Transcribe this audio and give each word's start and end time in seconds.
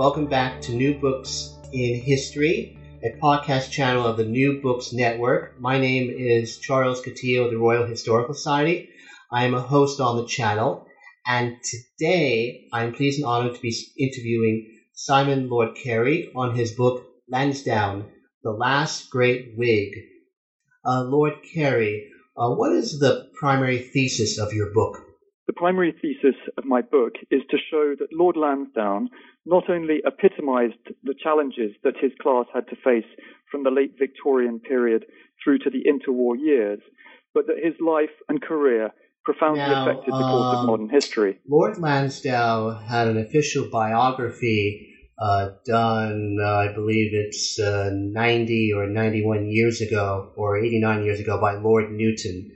Welcome 0.00 0.28
back 0.28 0.62
to 0.62 0.72
New 0.72 0.94
Books 0.98 1.58
in 1.74 2.00
History, 2.00 2.78
a 3.04 3.20
podcast 3.20 3.70
channel 3.70 4.06
of 4.06 4.16
the 4.16 4.24
New 4.24 4.62
Books 4.62 4.94
Network. 4.94 5.60
My 5.60 5.78
name 5.78 6.08
is 6.08 6.56
Charles 6.56 7.02
Coutinho 7.02 7.44
of 7.44 7.50
the 7.50 7.58
Royal 7.58 7.84
Historical 7.84 8.32
Society. 8.32 8.88
I 9.30 9.44
am 9.44 9.52
a 9.52 9.60
host 9.60 10.00
on 10.00 10.16
the 10.16 10.26
channel, 10.26 10.86
and 11.26 11.58
today 11.62 12.66
I 12.72 12.84
am 12.84 12.94
pleased 12.94 13.18
and 13.18 13.26
honored 13.26 13.56
to 13.56 13.60
be 13.60 13.76
interviewing 13.98 14.78
Simon 14.94 15.50
Lord 15.50 15.76
Kerry 15.76 16.32
on 16.34 16.54
his 16.54 16.72
book 16.72 17.04
Lansdowne, 17.28 18.06
The 18.42 18.52
Last 18.52 19.10
Great 19.10 19.52
Whig. 19.54 19.92
Uh, 20.82 21.02
Lord 21.02 21.34
Kerry, 21.52 22.08
uh, 22.38 22.48
what 22.54 22.72
is 22.72 23.00
the 23.00 23.28
primary 23.38 23.80
thesis 23.80 24.38
of 24.38 24.54
your 24.54 24.72
book? 24.72 24.96
The 25.46 25.52
primary 25.54 25.92
thesis 26.00 26.36
of 26.56 26.64
my 26.64 26.80
book 26.80 27.14
is 27.30 27.42
to 27.50 27.58
show 27.70 27.94
that 27.98 28.12
Lord 28.12 28.36
Lansdowne 28.36 29.10
not 29.46 29.68
only 29.70 30.00
epitomized 30.04 30.92
the 31.02 31.14
challenges 31.22 31.72
that 31.82 31.94
his 32.00 32.12
class 32.20 32.46
had 32.52 32.68
to 32.68 32.76
face 32.76 33.08
from 33.50 33.64
the 33.64 33.70
late 33.70 33.94
Victorian 33.98 34.60
period 34.60 35.04
through 35.42 35.58
to 35.58 35.70
the 35.70 35.84
interwar 35.90 36.36
years, 36.38 36.80
but 37.34 37.46
that 37.46 37.56
his 37.62 37.74
life 37.80 38.14
and 38.28 38.42
career 38.42 38.90
profoundly 39.24 39.60
Now, 39.60 39.88
affected 39.88 40.12
the 40.12 40.18
course 40.18 40.54
of 40.54 40.60
um, 40.60 40.66
modern 40.66 40.88
history. 40.88 41.38
Lord 41.48 41.78
Lansdowne 41.78 42.82
had 42.84 43.08
an 43.08 43.18
official 43.18 43.68
biography 43.70 44.94
uh, 45.20 45.50
done, 45.66 46.38
uh, 46.42 46.46
I 46.46 46.72
believe 46.72 47.12
it's 47.12 47.58
uh, 47.58 47.90
90 47.92 48.72
or 48.74 48.86
91 48.86 49.50
years 49.50 49.82
ago, 49.82 50.32
or 50.36 50.58
89 50.58 51.04
years 51.04 51.20
ago, 51.20 51.38
by 51.38 51.54
Lord 51.56 51.90
Newton. 51.90 52.50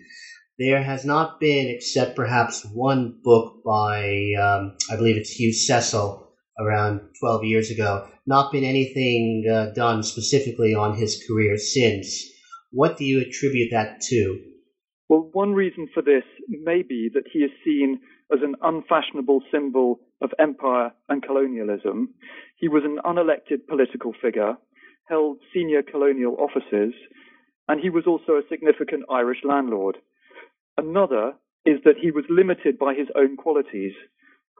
There 0.58 0.82
has 0.82 1.04
not 1.04 1.40
been, 1.40 1.68
except 1.68 2.16
perhaps 2.16 2.64
one 2.64 3.20
book 3.22 3.62
by, 3.64 4.32
um, 4.40 4.76
I 4.90 4.96
believe 4.96 5.16
it's 5.16 5.30
Hugh 5.30 5.52
Cecil, 5.52 6.23
around 6.58 7.00
12 7.20 7.44
years 7.44 7.70
ago, 7.70 8.06
not 8.26 8.52
been 8.52 8.64
anything 8.64 9.44
uh, 9.50 9.72
done 9.74 10.02
specifically 10.02 10.74
on 10.74 10.96
his 10.96 11.22
career 11.26 11.56
since. 11.56 12.30
What 12.70 12.96
do 12.96 13.04
you 13.04 13.20
attribute 13.20 13.70
that 13.72 14.00
to? 14.02 14.40
Well, 15.08 15.28
one 15.32 15.52
reason 15.52 15.88
for 15.92 16.02
this 16.02 16.24
may 16.48 16.82
be 16.82 17.10
that 17.14 17.24
he 17.32 17.40
is 17.40 17.50
seen 17.64 18.00
as 18.32 18.40
an 18.42 18.54
unfashionable 18.62 19.42
symbol 19.52 20.00
of 20.22 20.30
empire 20.38 20.92
and 21.08 21.22
colonialism. 21.22 22.14
He 22.56 22.68
was 22.68 22.82
an 22.84 22.98
unelected 23.04 23.66
political 23.68 24.12
figure, 24.20 24.56
held 25.08 25.38
senior 25.52 25.82
colonial 25.82 26.36
offices, 26.36 26.94
and 27.68 27.80
he 27.80 27.90
was 27.90 28.04
also 28.06 28.32
a 28.32 28.48
significant 28.48 29.04
Irish 29.10 29.38
landlord. 29.44 29.98
Another 30.76 31.32
is 31.66 31.78
that 31.84 31.96
he 32.00 32.10
was 32.10 32.24
limited 32.28 32.78
by 32.78 32.94
his 32.94 33.08
own 33.16 33.36
qualities 33.36 33.92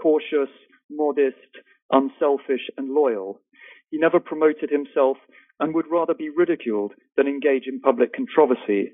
cautious, 0.01 0.51
modest, 0.91 1.37
unselfish, 1.91 2.71
and 2.77 2.93
loyal. 2.93 3.41
He 3.91 3.99
never 3.99 4.21
promoted 4.21 4.71
himself 4.71 5.17
and 5.61 5.75
would 5.75 5.87
rather 5.91 6.15
be 6.15 6.31
ridiculed 6.31 6.93
than 7.17 7.29
engage 7.29 7.65
in 7.67 7.81
public 7.81 8.13
controversy. 8.15 8.93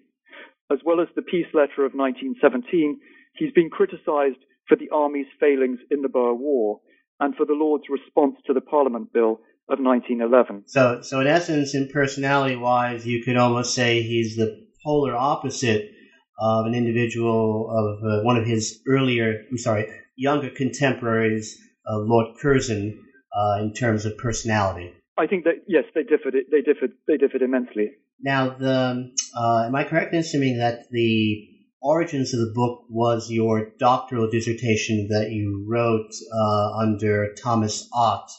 As 0.71 0.79
well 0.85 1.01
as 1.01 1.09
the 1.15 1.23
peace 1.23 1.49
letter 1.55 1.85
of 1.85 1.95
1917, 1.95 3.01
he's 3.35 3.53
been 3.53 3.71
criticized 3.71 4.39
for 4.69 4.77
the 4.77 4.91
army's 4.91 5.27
failings 5.41 5.81
in 5.91 6.03
the 6.03 6.09
Boer 6.09 6.35
War 6.35 6.81
and 7.19 7.35
for 7.35 7.45
the 7.45 7.55
Lord's 7.55 7.85
response 7.89 8.37
to 8.47 8.53
the 8.53 8.61
Parliament 8.61 9.13
Bill 9.13 9.41
of 9.69 9.79
1911. 9.79 10.65
So, 10.67 11.01
so 11.03 11.21
in 11.21 11.27
essence, 11.27 11.75
in 11.75 11.89
personality 11.89 12.57
wise, 12.57 13.07
you 13.07 13.23
could 13.23 13.37
almost 13.37 13.75
say 13.75 14.03
he's 14.03 14.37
the 14.37 14.67
polar 14.85 15.17
opposite 15.17 15.91
of 16.39 16.67
an 16.67 16.75
individual 16.75 17.69
of 17.71 18.05
uh, 18.05 18.23
one 18.23 18.37
of 18.37 18.47
his 18.47 18.81
earlier, 18.89 19.43
I'm 19.51 19.59
sorry, 19.59 19.87
younger 20.17 20.51
contemporaries, 20.51 21.59
Lord 21.99 22.37
Curzon, 22.41 23.03
uh, 23.35 23.59
in 23.61 23.73
terms 23.75 24.05
of 24.05 24.17
personality. 24.19 24.93
I 25.19 25.27
think 25.27 25.45
that 25.45 25.65
yes, 25.67 25.85
they 25.95 26.03
differed. 26.03 26.35
They 26.51 26.63
differed. 26.63 26.93
They 27.07 27.17
differed 27.17 27.43
immensely. 27.43 27.91
Now, 28.21 28.51
the 28.51 29.13
uh, 29.37 29.65
am 29.67 29.75
I 29.75 29.85
correct 29.85 30.13
in 30.13 30.21
assuming 30.21 30.59
that 30.59 30.91
the 30.91 31.47
origins 31.83 32.35
of 32.35 32.41
the 32.41 32.53
book 32.55 32.85
was 32.89 33.31
your 33.31 33.73
doctoral 33.79 34.31
dissertation 34.31 35.09
that 35.11 35.31
you 35.31 35.67
wrote 35.69 36.13
uh, 36.33 36.73
under 36.79 37.33
Thomas 37.35 37.89
Otte, 37.95 38.31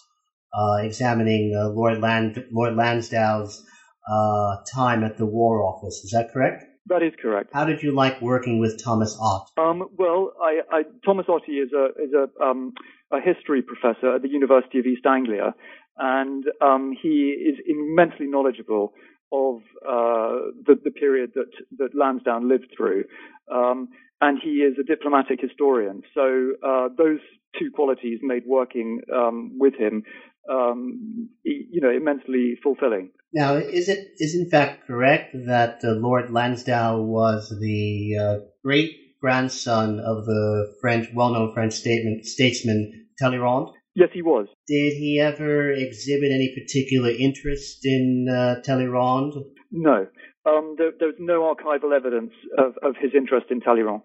uh, 0.53 0.83
examining 0.83 1.55
uh, 1.55 1.69
Lord 1.69 1.99
Land 1.99 2.43
Lord 2.51 2.75
Lansdowne's 2.75 3.63
uh, 4.09 4.57
time 4.73 5.03
at 5.03 5.17
the 5.17 5.25
War 5.25 5.63
Office? 5.63 6.01
Is 6.03 6.11
that 6.11 6.31
correct? 6.33 6.63
That 6.87 7.03
is 7.03 7.13
correct. 7.21 7.51
How 7.53 7.65
did 7.65 7.83
you 7.83 7.91
like 7.91 8.21
working 8.21 8.59
with 8.59 8.83
Thomas 8.83 9.15
Otte? 9.17 9.47
Um, 9.57 9.87
well, 9.97 10.33
I, 10.41 10.61
I, 10.71 10.83
Thomas 11.05 11.27
Otte 11.27 11.63
is 11.63 11.71
a 11.73 11.85
is 12.01 12.11
a, 12.13 12.43
um, 12.43 12.73
a 13.11 13.19
history 13.19 13.61
professor 13.61 14.15
at 14.15 14.21
the 14.21 14.29
University 14.29 14.79
of 14.79 14.85
East 14.85 15.05
Anglia, 15.05 15.53
and 15.97 16.45
um, 16.61 16.93
he 17.01 17.35
is 17.49 17.57
immensely 17.67 18.27
knowledgeable 18.27 18.93
of 19.31 19.57
uh, 19.87 20.51
the, 20.65 20.75
the 20.83 20.91
period 20.91 21.31
that 21.35 21.51
that 21.77 21.95
Lansdowne 21.95 22.49
lived 22.49 22.73
through, 22.75 23.05
um, 23.51 23.89
and 24.19 24.39
he 24.43 24.61
is 24.61 24.75
a 24.79 24.83
diplomatic 24.83 25.39
historian. 25.41 26.01
So 26.13 26.51
uh, 26.65 26.89
those 26.97 27.19
two 27.57 27.71
qualities 27.73 28.19
made 28.21 28.43
working 28.45 29.01
um, 29.13 29.57
with 29.57 29.73
him, 29.75 30.03
um, 30.49 31.29
you 31.43 31.81
know, 31.81 31.91
immensely 31.91 32.57
fulfilling. 32.63 33.11
Now, 33.33 33.55
is 33.55 33.87
it 33.87 34.09
is 34.17 34.35
in 34.35 34.49
fact 34.49 34.87
correct 34.87 35.33
that 35.45 35.79
uh, 35.83 35.91
Lord 35.91 36.31
Lansdowne 36.31 37.07
was 37.07 37.49
the 37.61 38.17
uh, 38.19 38.45
great 38.63 39.00
grandson 39.21 39.99
of 39.99 40.25
the 40.25 40.75
French, 40.81 41.07
well-known 41.13 41.53
French 41.53 41.73
statement, 41.73 42.25
statesman 42.25 43.07
Talleyrand? 43.19 43.69
Yes, 43.93 44.09
he 44.13 44.21
was. 44.21 44.47
Did 44.67 44.93
he 44.93 45.19
ever 45.19 45.71
exhibit 45.71 46.31
any 46.31 46.53
particular 46.55 47.09
interest 47.09 47.85
in 47.85 48.27
uh, 48.29 48.61
Talleyrand? 48.61 49.33
No, 49.71 50.07
um, 50.45 50.75
there, 50.77 50.91
there's 50.99 51.15
no 51.19 51.53
archival 51.53 51.95
evidence 51.95 52.31
of, 52.57 52.73
of 52.81 52.95
his 52.99 53.11
interest 53.15 53.47
in 53.51 53.59
Talleyrand. 53.59 54.01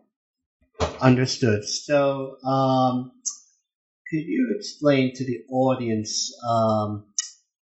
Understood. 1.00 1.64
So, 1.64 2.36
um, 2.44 3.12
could 4.10 4.22
you 4.24 4.54
explain 4.56 5.14
to 5.14 5.24
the 5.24 5.44
audience, 5.50 6.32
um, 6.48 7.06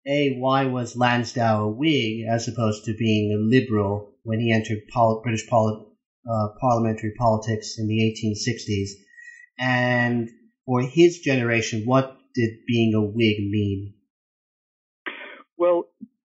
a 0.07 0.37
why 0.39 0.67
was 0.67 0.97
Lansdowne 0.97 1.63
a 1.63 1.69
Whig 1.69 2.25
as 2.29 2.49
opposed 2.49 2.85
to 2.85 2.95
being 2.95 3.33
a 3.33 3.39
liberal 3.39 4.15
when 4.23 4.41
he 4.41 4.53
entered 4.53 4.79
pol- 4.93 5.21
British 5.23 5.49
pol- 5.49 5.90
uh, 6.29 6.49
parliamentary 6.61 7.13
politics 7.19 7.77
in 7.79 7.87
the 7.87 7.99
1860s, 7.99 8.91
and 9.59 10.29
for 10.67 10.83
his 10.83 11.21
generation, 11.21 11.83
what 11.85 12.17
did 12.35 12.51
being 12.67 12.95
a 12.95 13.01
Whig 13.01 13.39
mean? 13.51 13.95
Well, 15.57 15.89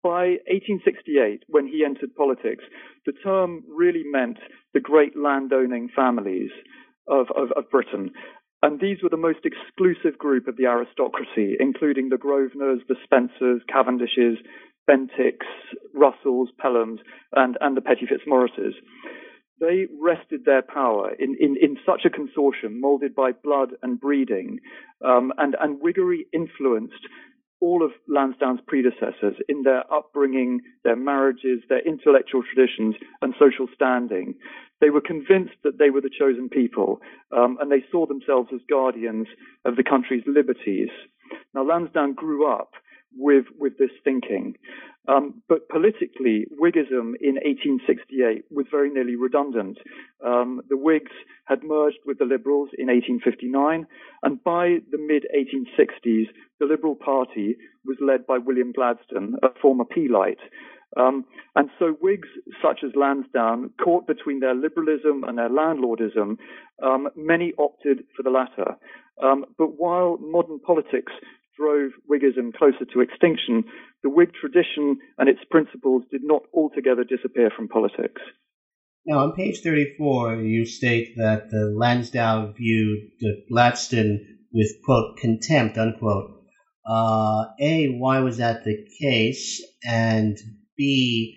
by 0.03 0.37
1868, 0.45 1.43
when 1.47 1.67
he 1.67 1.83
entered 1.83 2.13
politics, 2.15 2.63
the 3.05 3.13
term 3.23 3.63
really 3.67 4.03
meant 4.05 4.37
the 4.73 4.79
great 4.79 5.17
landowning 5.17 5.89
families 5.95 6.51
of, 7.07 7.27
of, 7.35 7.51
of 7.55 7.69
Britain. 7.71 8.11
And 8.61 8.79
these 8.79 8.97
were 9.01 9.09
the 9.09 9.17
most 9.17 9.39
exclusive 9.45 10.17
group 10.17 10.47
of 10.47 10.57
the 10.57 10.65
aristocracy, 10.65 11.55
including 11.59 12.09
the 12.09 12.17
Grosvenors, 12.17 12.81
the 12.87 12.95
Spencers, 13.03 13.61
Cavendishes, 13.73 14.37
Bentincks, 14.89 15.49
Russells, 15.93 16.49
Pelhams, 16.63 16.99
and, 17.33 17.57
and 17.61 17.75
the 17.75 17.81
Petty 17.81 18.05
Fitzmaurices. 18.07 18.73
They 19.59 19.87
rested 20.01 20.43
their 20.45 20.61
power 20.61 21.13
in, 21.17 21.37
in, 21.39 21.55
in 21.61 21.77
such 21.85 22.05
a 22.05 22.09
consortium 22.09 22.79
molded 22.79 23.15
by 23.15 23.31
blood 23.31 23.69
and 23.81 23.99
breeding, 23.99 24.59
um, 25.03 25.31
and, 25.37 25.55
and 25.61 25.81
Whiggery 25.81 26.25
influenced 26.33 27.07
all 27.61 27.83
of 27.83 27.91
Lansdowne's 28.07 28.59
predecessors 28.67 29.35
in 29.47 29.63
their 29.63 29.91
upbringing, 29.91 30.59
their 30.83 30.97
marriages, 30.97 31.61
their 31.69 31.85
intellectual 31.87 32.43
traditions, 32.43 32.95
and 33.21 33.33
social 33.39 33.67
standing. 33.73 34.35
They 34.81 34.89
were 34.89 35.01
convinced 35.01 35.55
that 35.63 35.79
they 35.79 35.89
were 35.89 36.01
the 36.01 36.09
chosen 36.09 36.49
people, 36.49 36.99
um, 37.31 37.57
and 37.61 37.71
they 37.71 37.83
saw 37.91 38.05
themselves 38.05 38.49
as 38.53 38.59
guardians 38.69 39.27
of 39.63 39.77
the 39.77 39.83
country's 39.83 40.23
liberties. 40.27 40.89
Now, 41.53 41.63
Lansdowne 41.63 42.13
grew 42.13 42.51
up 42.51 42.71
with 43.15 43.45
with 43.57 43.77
this 43.77 43.91
thinking. 44.03 44.55
Um, 45.07 45.43
but 45.47 45.69
politically, 45.69 46.47
Whiggism 46.59 47.13
in 47.21 47.35
1868 47.37 48.45
was 48.49 48.65
very 48.71 48.89
nearly 48.89 49.15
redundant. 49.15 49.77
Um, 50.25 50.61
the 50.67 50.77
Whigs 50.77 51.11
had 51.45 51.63
merged 51.63 51.99
with 52.05 52.17
the 52.17 52.25
Liberals 52.25 52.69
in 52.77 52.87
1859, 52.87 53.85
and 54.23 54.43
by 54.43 54.77
the 54.89 54.97
mid 54.97 55.25
1860s, 55.35 56.25
the 56.59 56.65
Liberal 56.65 56.95
Party 56.95 57.55
was 57.85 57.97
led 58.01 58.25
by 58.25 58.39
William 58.39 58.71
Gladstone, 58.71 59.35
a 59.43 59.49
former 59.61 59.85
Peelite. 59.85 60.41
Um, 60.97 61.25
and 61.55 61.69
so 61.77 61.91
Whigs 62.01 62.29
such 62.61 62.79
as 62.83 62.91
Lansdowne, 62.95 63.71
caught 63.83 64.07
between 64.07 64.39
their 64.39 64.55
liberalism 64.55 65.23
and 65.23 65.37
their 65.37 65.49
landlordism, 65.49 66.37
um, 66.81 67.09
many 67.15 67.53
opted 67.57 68.03
for 68.15 68.23
the 68.23 68.29
latter. 68.29 68.75
Um, 69.21 69.45
but 69.57 69.77
while 69.77 70.17
modern 70.17 70.59
politics 70.59 71.11
drove 71.57 71.91
Whiggism 72.09 72.53
closer 72.53 72.85
to 72.93 73.01
extinction, 73.01 73.63
the 74.03 74.09
Whig 74.09 74.29
tradition 74.39 74.97
and 75.17 75.29
its 75.29 75.39
principles 75.49 76.03
did 76.11 76.21
not 76.23 76.43
altogether 76.53 77.03
disappear 77.03 77.49
from 77.55 77.67
politics. 77.67 78.21
Now, 79.05 79.19
on 79.19 79.33
page 79.33 79.61
34, 79.61 80.37
you 80.37 80.65
state 80.65 81.15
that 81.17 81.49
the 81.51 81.71
Lansdowne 81.77 82.55
viewed 82.55 83.11
Gladstone 83.51 84.19
with, 84.51 84.71
quote, 84.83 85.17
contempt, 85.17 85.77
unquote. 85.77 86.31
Uh, 86.87 87.45
a, 87.59 87.95
why 87.97 88.19
was 88.19 88.37
that 88.37 88.63
the 88.63 88.87
case? 88.99 89.63
And 89.83 90.37
B, 90.77 91.35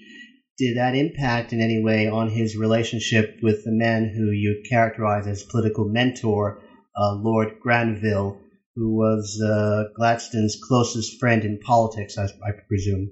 did 0.57 0.77
that 0.77 0.95
impact 0.95 1.53
in 1.53 1.61
any 1.61 1.83
way 1.83 2.09
on 2.09 2.31
his 2.31 2.57
relationship 2.57 3.39
with 3.43 3.65
the 3.65 3.73
man 3.73 4.13
who 4.15 4.31
you 4.31 4.63
characterize 4.69 5.27
as 5.27 5.43
political 5.45 5.89
mentor, 5.89 6.63
uh, 6.97 7.15
Lord 7.15 7.61
Granville, 7.63 8.41
who 8.79 8.95
was 8.95 9.43
uh, 9.45 9.91
Gladstone's 9.97 10.57
closest 10.63 11.19
friend 11.19 11.45
in 11.45 11.59
politics, 11.59 12.17
I, 12.17 12.25
I 12.25 12.53
presume. 12.69 13.11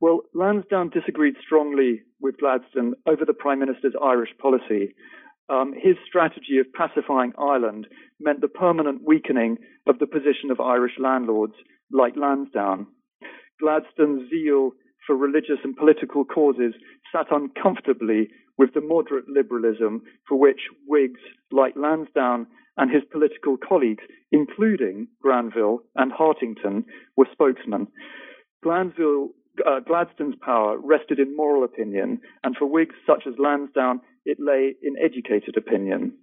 Well, 0.00 0.22
Lansdowne 0.34 0.88
disagreed 0.88 1.34
strongly 1.44 2.02
with 2.20 2.38
Gladstone 2.38 2.94
over 3.06 3.24
the 3.26 3.34
Prime 3.34 3.60
Minister's 3.60 3.94
Irish 4.02 4.30
policy. 4.40 4.94
Um, 5.50 5.74
his 5.74 5.96
strategy 6.08 6.58
of 6.58 6.72
pacifying 6.72 7.32
Ireland 7.38 7.86
meant 8.18 8.40
the 8.40 8.48
permanent 8.48 9.02
weakening 9.06 9.58
of 9.86 9.98
the 9.98 10.06
position 10.06 10.50
of 10.50 10.60
Irish 10.60 10.94
landlords 10.98 11.54
like 11.92 12.16
Lansdowne. 12.16 12.86
Gladstone's 13.60 14.30
zeal 14.30 14.72
for 15.06 15.16
religious 15.16 15.58
and 15.64 15.76
political 15.76 16.24
causes 16.24 16.74
sat 17.12 17.26
uncomfortably 17.30 18.28
with 18.58 18.74
the 18.74 18.80
moderate 18.80 19.28
liberalism 19.28 20.02
for 20.28 20.38
which 20.38 20.60
Whigs 20.86 21.20
like 21.50 21.74
Lansdowne 21.76 22.46
and 22.76 22.90
his 22.90 23.02
political 23.10 23.56
colleagues, 23.56 24.04
including 24.30 25.08
Granville 25.20 25.80
and 25.96 26.12
Hartington, 26.12 26.84
were 27.16 27.28
spokesmen. 27.32 27.88
Uh, 29.66 29.80
Gladstone's 29.80 30.36
power 30.40 30.78
rested 30.78 31.18
in 31.18 31.36
moral 31.36 31.62
opinion, 31.62 32.20
and 32.42 32.56
for 32.56 32.64
Whigs 32.64 32.94
such 33.06 33.24
as 33.26 33.34
Lansdowne, 33.38 34.00
it 34.24 34.38
lay 34.40 34.74
in 34.82 34.94
educated 34.98 35.56
opinion. 35.58 36.16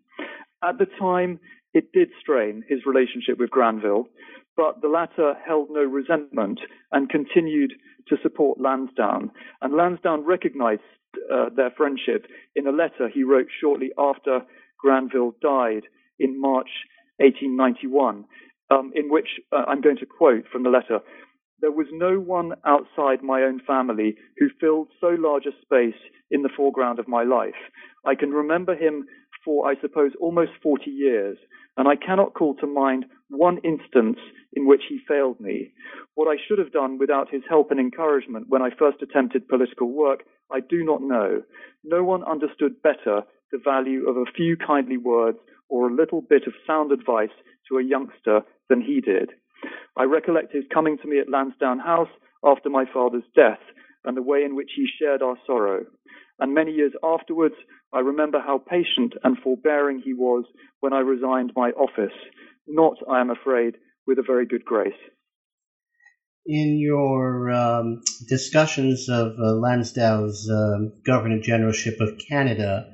At 0.64 0.80
the 0.80 0.88
time, 1.00 1.40
it 1.74 1.92
did 1.94 2.10
strain 2.20 2.64
his 2.68 2.80
relationship 2.88 3.38
with 3.38 3.52
Granville, 3.52 4.08
but 4.60 4.82
the 4.82 4.90
latter 4.90 5.36
held 5.48 5.70
no 5.72 5.80
resentment 5.80 6.60
and 6.92 7.10
continued 7.10 7.72
to 8.10 8.18
support 8.22 8.60
Lansdowne. 8.60 9.32
And 9.62 9.74
Lansdowne 9.74 10.26
recognized 10.26 10.82
uh, 11.34 11.46
their 11.56 11.72
friendship 11.78 12.26
in 12.58 12.68
a 12.68 12.72
letter 12.72 13.08
he 13.08 13.24
wrote 13.24 13.48
shortly 13.62 13.92
after 13.98 14.42
Granville 14.78 15.34
died 15.42 15.84
in 16.20 16.42
March 16.42 16.68
1891, 17.20 18.26
um, 18.70 18.92
in 18.94 19.10
which 19.10 19.30
uh, 19.54 19.64
I'm 19.66 19.80
going 19.80 19.96
to 19.98 20.06
quote 20.06 20.44
from 20.52 20.64
the 20.64 20.70
letter. 20.70 21.00
There 21.62 21.72
was 21.72 21.88
no 21.94 22.20
one 22.20 22.52
outside 22.66 23.24
my 23.24 23.44
own 23.44 23.62
family 23.66 24.18
who 24.40 24.50
filled 24.60 24.90
so 25.00 25.16
large 25.18 25.46
a 25.46 25.56
space 25.62 26.00
in 26.32 26.42
the 26.42 26.50
foreground 26.56 27.00
of 27.00 27.08
my 27.08 27.24
life. 27.24 27.62
I 28.06 28.16
can 28.16 28.32
remember 28.32 28.76
him 28.76 29.06
for, 29.46 29.70
I 29.70 29.76
suppose, 29.80 30.12
almost 30.20 30.52
40 30.62 30.92
years, 30.92 31.38
and 31.80 31.88
I 31.88 31.96
cannot 31.96 32.34
call 32.34 32.56
to 32.56 32.68
mind 32.68 33.06
one 33.30 33.60
instance 33.60 34.20
in 34.54 34.68
which 34.68 34.82
he 34.90 35.00
failed 35.08 35.40
me. 35.40 35.72
What 36.14 36.28
I 36.28 36.36
should 36.46 36.60
have 36.60 36.74
done 36.74 36.98
without 36.98 37.30
his 37.32 37.42
help 37.48 37.72
and 37.72 37.80
encouragement 37.80 38.48
when 38.50 38.62
I 38.62 38.70
first 38.78 39.02
attempted 39.02 39.48
political 39.48 39.90
work, 39.90 40.24
I 40.52 40.60
do 40.60 40.84
not 40.84 41.02
know. 41.02 41.42
No 41.86 42.04
one 42.04 42.22
understood 42.26 42.82
better 42.84 43.22
the 43.54 43.62
value 43.64 44.10
of 44.10 44.18
a 44.18 44.30
few 44.36 44.58
kindly 44.58 44.98
words 44.98 45.38
or 45.70 45.88
a 45.88 45.96
little 45.96 46.22
bit 46.22 46.44
of 46.48 46.54
sound 46.68 46.92
advice 46.92 47.30
to 47.70 47.78
a 47.78 47.84
youngster 47.84 48.42
than 48.68 48.82
he 48.82 49.00
did. 49.00 49.30
I 49.96 50.04
recollect 50.04 50.54
his 50.54 50.66
coming 50.74 50.98
to 50.98 51.08
me 51.08 51.20
at 51.20 51.30
Lansdowne 51.30 51.80
House 51.80 52.10
after 52.44 52.70
my 52.70 52.84
father's 52.94 53.24
death 53.34 53.64
and 54.04 54.18
the 54.18 54.22
way 54.22 54.44
in 54.44 54.58
which 54.58 54.72
he 54.76 54.86
shared 55.00 55.22
our 55.22 55.38
sorrow. 55.48 55.86
And 56.40 56.54
many 56.54 56.72
years 56.72 56.94
afterwards, 57.04 57.56
I 57.94 58.00
remember 58.00 58.40
how 58.40 58.60
patient 58.60 59.14
and 59.24 59.38
forbearing 59.44 60.02
he 60.04 60.14
was 60.14 60.46
when 60.80 60.94
I 60.94 61.00
resigned 61.00 61.52
my 61.56 61.72
office, 61.72 62.14
not, 62.68 62.98
I 63.10 63.20
am 63.20 63.30
afraid, 63.30 63.76
with 64.08 64.20
a 64.20 64.24
very 64.24 64.46
good 64.46 64.64
grace. 64.64 64.94
In 66.46 66.80
your 66.80 67.52
um, 67.52 68.02
discussions 68.28 69.08
of 69.10 69.34
uh, 69.38 69.54
Lansdowne's 69.54 70.50
um, 70.50 70.94
Governor 71.06 71.40
Generalship 71.42 72.00
of 72.00 72.18
Canada, 72.30 72.90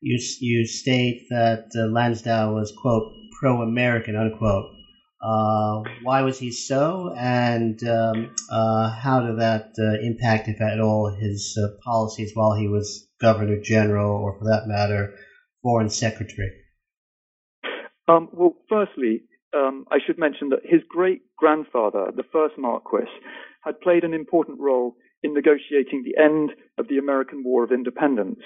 you, 0.00 0.18
you 0.40 0.66
state 0.66 1.26
that 1.30 1.66
uh, 1.76 1.86
Lansdowne 1.92 2.54
was, 2.54 2.72
quote, 2.80 3.12
pro 3.38 3.62
American, 3.62 4.16
unquote. 4.16 4.75
Uh, 5.26 5.82
why 6.04 6.22
was 6.22 6.38
he 6.38 6.52
so, 6.52 7.12
and 7.18 7.82
um, 7.82 8.30
uh, 8.48 8.88
how 8.90 9.26
did 9.26 9.40
that 9.40 9.74
uh, 9.76 10.00
impact, 10.00 10.46
if 10.46 10.60
at 10.60 10.78
all, 10.78 11.10
his 11.10 11.58
uh, 11.60 11.66
policies 11.84 12.30
while 12.34 12.54
he 12.54 12.68
was 12.68 13.08
Governor 13.20 13.60
General, 13.60 14.22
or 14.22 14.38
for 14.38 14.44
that 14.44 14.68
matter, 14.68 15.14
Foreign 15.64 15.90
Secretary? 15.90 16.52
Um, 18.06 18.28
well, 18.32 18.54
firstly, 18.68 19.24
um, 19.52 19.86
I 19.90 19.98
should 20.06 20.16
mention 20.16 20.50
that 20.50 20.60
his 20.62 20.82
great 20.88 21.22
grandfather, 21.36 22.12
the 22.14 22.22
first 22.30 22.54
Marquis, 22.56 23.10
had 23.64 23.80
played 23.80 24.04
an 24.04 24.14
important 24.14 24.60
role 24.60 24.94
in 25.24 25.34
negotiating 25.34 26.04
the 26.04 26.22
end 26.22 26.50
of 26.78 26.86
the 26.86 26.98
American 26.98 27.42
War 27.42 27.64
of 27.64 27.72
Independence. 27.72 28.38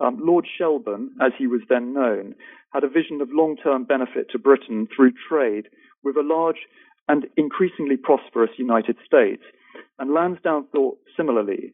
Um, 0.00 0.18
Lord 0.20 0.44
Shelburne, 0.58 1.10
as 1.22 1.30
he 1.38 1.46
was 1.46 1.60
then 1.68 1.94
known, 1.94 2.34
had 2.72 2.82
a 2.82 2.88
vision 2.88 3.20
of 3.20 3.28
long 3.30 3.56
term 3.62 3.84
benefit 3.84 4.26
to 4.32 4.40
Britain 4.40 4.88
through 4.94 5.12
trade 5.28 5.68
with 6.06 6.16
a 6.16 6.22
large 6.22 6.68
and 7.08 7.26
increasingly 7.36 7.96
prosperous 7.96 8.50
United 8.56 8.96
States. 9.04 9.42
And 9.98 10.14
Lansdowne 10.14 10.66
thought 10.72 10.98
similarly. 11.16 11.72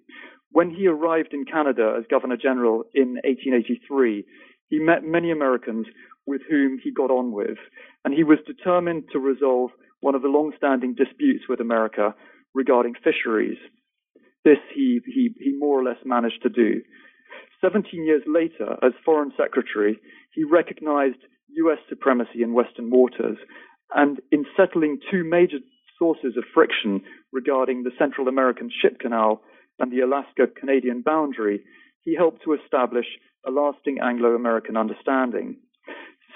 When 0.50 0.70
he 0.70 0.86
arrived 0.86 1.34
in 1.34 1.44
Canada 1.44 1.94
as 1.98 2.04
Governor 2.10 2.38
General 2.38 2.84
in 2.94 3.20
1883, 3.24 4.24
he 4.70 4.78
met 4.78 5.04
many 5.04 5.30
Americans 5.30 5.86
with 6.26 6.40
whom 6.48 6.78
he 6.82 6.90
got 6.90 7.10
on 7.10 7.32
with, 7.32 7.58
and 8.04 8.14
he 8.14 8.24
was 8.24 8.38
determined 8.46 9.04
to 9.12 9.18
resolve 9.18 9.70
one 10.00 10.14
of 10.14 10.22
the 10.22 10.28
long 10.28 10.52
standing 10.56 10.94
disputes 10.94 11.44
with 11.48 11.60
America 11.60 12.14
regarding 12.54 12.94
fisheries. 13.04 13.58
This 14.44 14.58
he, 14.74 15.00
he, 15.04 15.30
he 15.38 15.52
more 15.58 15.78
or 15.78 15.84
less 15.84 15.98
managed 16.04 16.42
to 16.42 16.48
do. 16.48 16.80
17 17.60 18.04
years 18.04 18.22
later, 18.26 18.76
as 18.82 18.92
Foreign 19.04 19.32
Secretary, 19.36 19.98
he 20.34 20.42
recognized 20.44 21.20
US 21.54 21.78
supremacy 21.88 22.42
in 22.42 22.54
Western 22.54 22.90
waters, 22.90 23.38
and 23.94 24.20
in 24.30 24.44
settling 24.56 24.98
two 25.10 25.24
major 25.24 25.58
sources 25.98 26.36
of 26.36 26.44
friction 26.54 27.02
regarding 27.32 27.82
the 27.82 27.92
Central 27.98 28.28
American 28.28 28.70
Ship 28.70 28.98
Canal 28.98 29.42
and 29.78 29.92
the 29.92 30.00
Alaska 30.00 30.46
Canadian 30.58 31.02
boundary, 31.02 31.62
he 32.02 32.14
helped 32.14 32.42
to 32.44 32.54
establish 32.54 33.06
a 33.46 33.50
lasting 33.50 33.98
Anglo 34.02 34.34
American 34.34 34.76
understanding. 34.76 35.56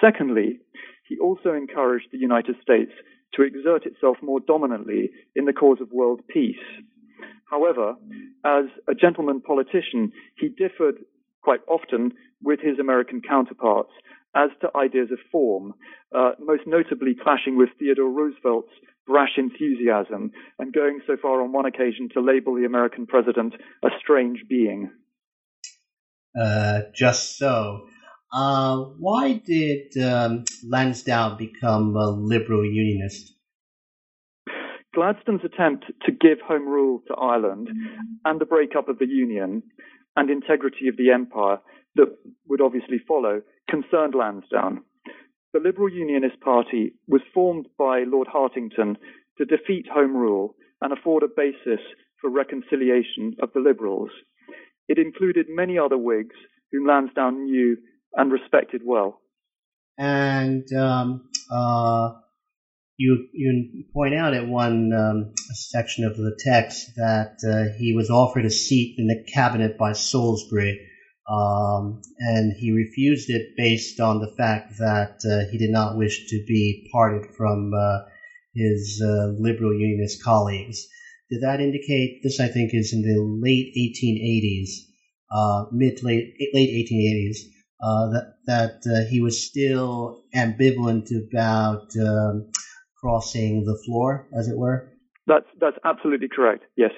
Secondly, 0.00 0.60
he 1.08 1.18
also 1.18 1.52
encouraged 1.52 2.06
the 2.12 2.18
United 2.18 2.56
States 2.62 2.92
to 3.34 3.42
exert 3.42 3.86
itself 3.86 4.16
more 4.22 4.40
dominantly 4.40 5.10
in 5.34 5.44
the 5.44 5.52
cause 5.52 5.78
of 5.80 5.90
world 5.92 6.20
peace. 6.28 6.56
However, 7.50 7.94
as 8.44 8.64
a 8.88 8.94
gentleman 8.94 9.40
politician, 9.40 10.12
he 10.36 10.48
differed 10.48 10.96
quite 11.42 11.60
often 11.68 12.12
with 12.42 12.60
his 12.60 12.78
American 12.78 13.20
counterparts 13.20 13.92
as 14.36 14.50
to 14.60 14.68
ideas 14.76 15.08
of 15.10 15.18
form, 15.32 15.74
uh, 16.14 16.32
most 16.38 16.62
notably 16.66 17.16
clashing 17.20 17.56
with 17.56 17.70
Theodore 17.78 18.10
Roosevelt's 18.10 18.72
brash 19.06 19.38
enthusiasm 19.38 20.32
and 20.58 20.72
going 20.72 21.00
so 21.06 21.16
far 21.20 21.40
on 21.40 21.52
one 21.52 21.64
occasion 21.64 22.08
to 22.12 22.20
label 22.20 22.54
the 22.54 22.64
American 22.64 23.06
president 23.06 23.54
a 23.82 23.88
strange 24.00 24.44
being. 24.48 24.90
Uh, 26.38 26.80
just 26.94 27.38
so. 27.38 27.86
Uh, 28.32 28.76
why 28.98 29.40
did 29.44 29.96
um, 29.96 30.44
Lansdowne 30.68 31.38
become 31.38 31.96
a 31.96 32.10
liberal 32.10 32.64
unionist? 32.64 33.32
Gladstone's 34.94 35.44
attempt 35.44 35.84
to 36.04 36.12
give 36.12 36.38
home 36.40 36.66
rule 36.66 37.02
to 37.06 37.14
Ireland 37.14 37.68
and 38.24 38.40
the 38.40 38.46
breakup 38.46 38.88
of 38.88 38.98
the 38.98 39.06
Union 39.06 39.62
and 40.16 40.30
integrity 40.30 40.88
of 40.88 40.96
the 40.96 41.10
empire 41.10 41.58
that 41.96 42.16
would 42.48 42.60
obviously 42.60 42.98
follow 43.06 43.42
concerned 43.68 44.14
Lansdowne. 44.14 44.82
The 45.52 45.60
Liberal 45.60 45.90
Unionist 45.90 46.40
Party 46.40 46.92
was 47.08 47.22
formed 47.32 47.66
by 47.78 48.04
Lord 48.06 48.28
Hartington 48.28 48.96
to 49.38 49.44
defeat 49.44 49.86
Home 49.92 50.16
Rule 50.16 50.54
and 50.80 50.92
afford 50.92 51.22
a 51.22 51.28
basis 51.34 51.80
for 52.20 52.30
reconciliation 52.30 53.36
of 53.42 53.50
the 53.54 53.60
Liberals. 53.60 54.10
It 54.88 54.98
included 54.98 55.46
many 55.48 55.78
other 55.78 55.98
Whigs 55.98 56.36
whom 56.72 56.86
Lansdowne 56.86 57.44
knew 57.44 57.76
and 58.14 58.32
respected 58.32 58.82
well. 58.84 59.20
And 59.98 60.70
um, 60.72 61.28
uh, 61.50 62.12
you 62.98 63.28
you 63.32 63.84
point 63.92 64.14
out 64.14 64.34
at 64.34 64.46
one 64.46 64.92
um, 64.92 65.32
section 65.54 66.04
of 66.04 66.16
the 66.16 66.38
text 66.38 66.96
that 66.96 67.36
uh, 67.46 67.76
he 67.78 67.94
was 67.94 68.10
offered 68.10 68.44
a 68.44 68.50
seat 68.50 68.96
in 68.98 69.06
the 69.06 69.24
cabinet 69.32 69.78
by 69.78 69.92
Salisbury, 69.92 70.86
um, 71.28 72.02
and 72.18 72.52
he 72.52 72.72
refused 72.72 73.30
it 73.30 73.56
based 73.56 73.98
on 74.00 74.20
the 74.20 74.32
fact 74.36 74.78
that 74.78 75.18
uh, 75.28 75.50
he 75.50 75.58
did 75.58 75.70
not 75.70 75.96
wish 75.96 76.28
to 76.28 76.44
be 76.46 76.88
parted 76.92 77.34
from 77.36 77.72
uh, 77.74 77.98
his 78.54 79.02
uh, 79.04 79.32
liberal 79.38 79.72
unionist 79.72 80.22
colleagues. 80.22 80.86
Did 81.30 81.42
that 81.42 81.60
indicate 81.60 82.20
this? 82.22 82.38
I 82.38 82.48
think 82.48 82.70
is 82.72 82.92
in 82.92 83.02
the 83.02 83.20
late 83.20 83.74
1880s, 83.76 84.70
uh, 85.30 85.66
mid 85.72 86.02
late 86.04 86.34
late 86.54 86.88
1880s. 86.88 87.38
Uh, 87.78 88.10
that 88.10 88.34
that 88.46 88.82
uh, 88.90 89.04
he 89.10 89.20
was 89.20 89.44
still 89.44 90.22
ambivalent 90.34 91.08
about 91.28 91.90
um, 92.00 92.50
crossing 92.98 93.64
the 93.64 93.78
floor, 93.84 94.28
as 94.32 94.48
it 94.48 94.56
were. 94.56 94.92
That's 95.26 95.46
that's 95.60 95.76
absolutely 95.84 96.28
correct. 96.28 96.64
Yes. 96.76 96.92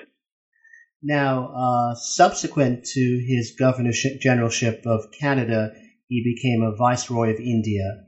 Now, 1.02 1.52
uh, 1.54 1.94
subsequent 1.94 2.84
to 2.84 3.24
his 3.24 3.54
governorship 3.56 4.20
generalship 4.20 4.84
of 4.84 5.12
Canada, 5.12 5.72
he 6.08 6.24
became 6.24 6.62
a 6.62 6.74
viceroy 6.74 7.30
of 7.30 7.38
India. 7.38 8.04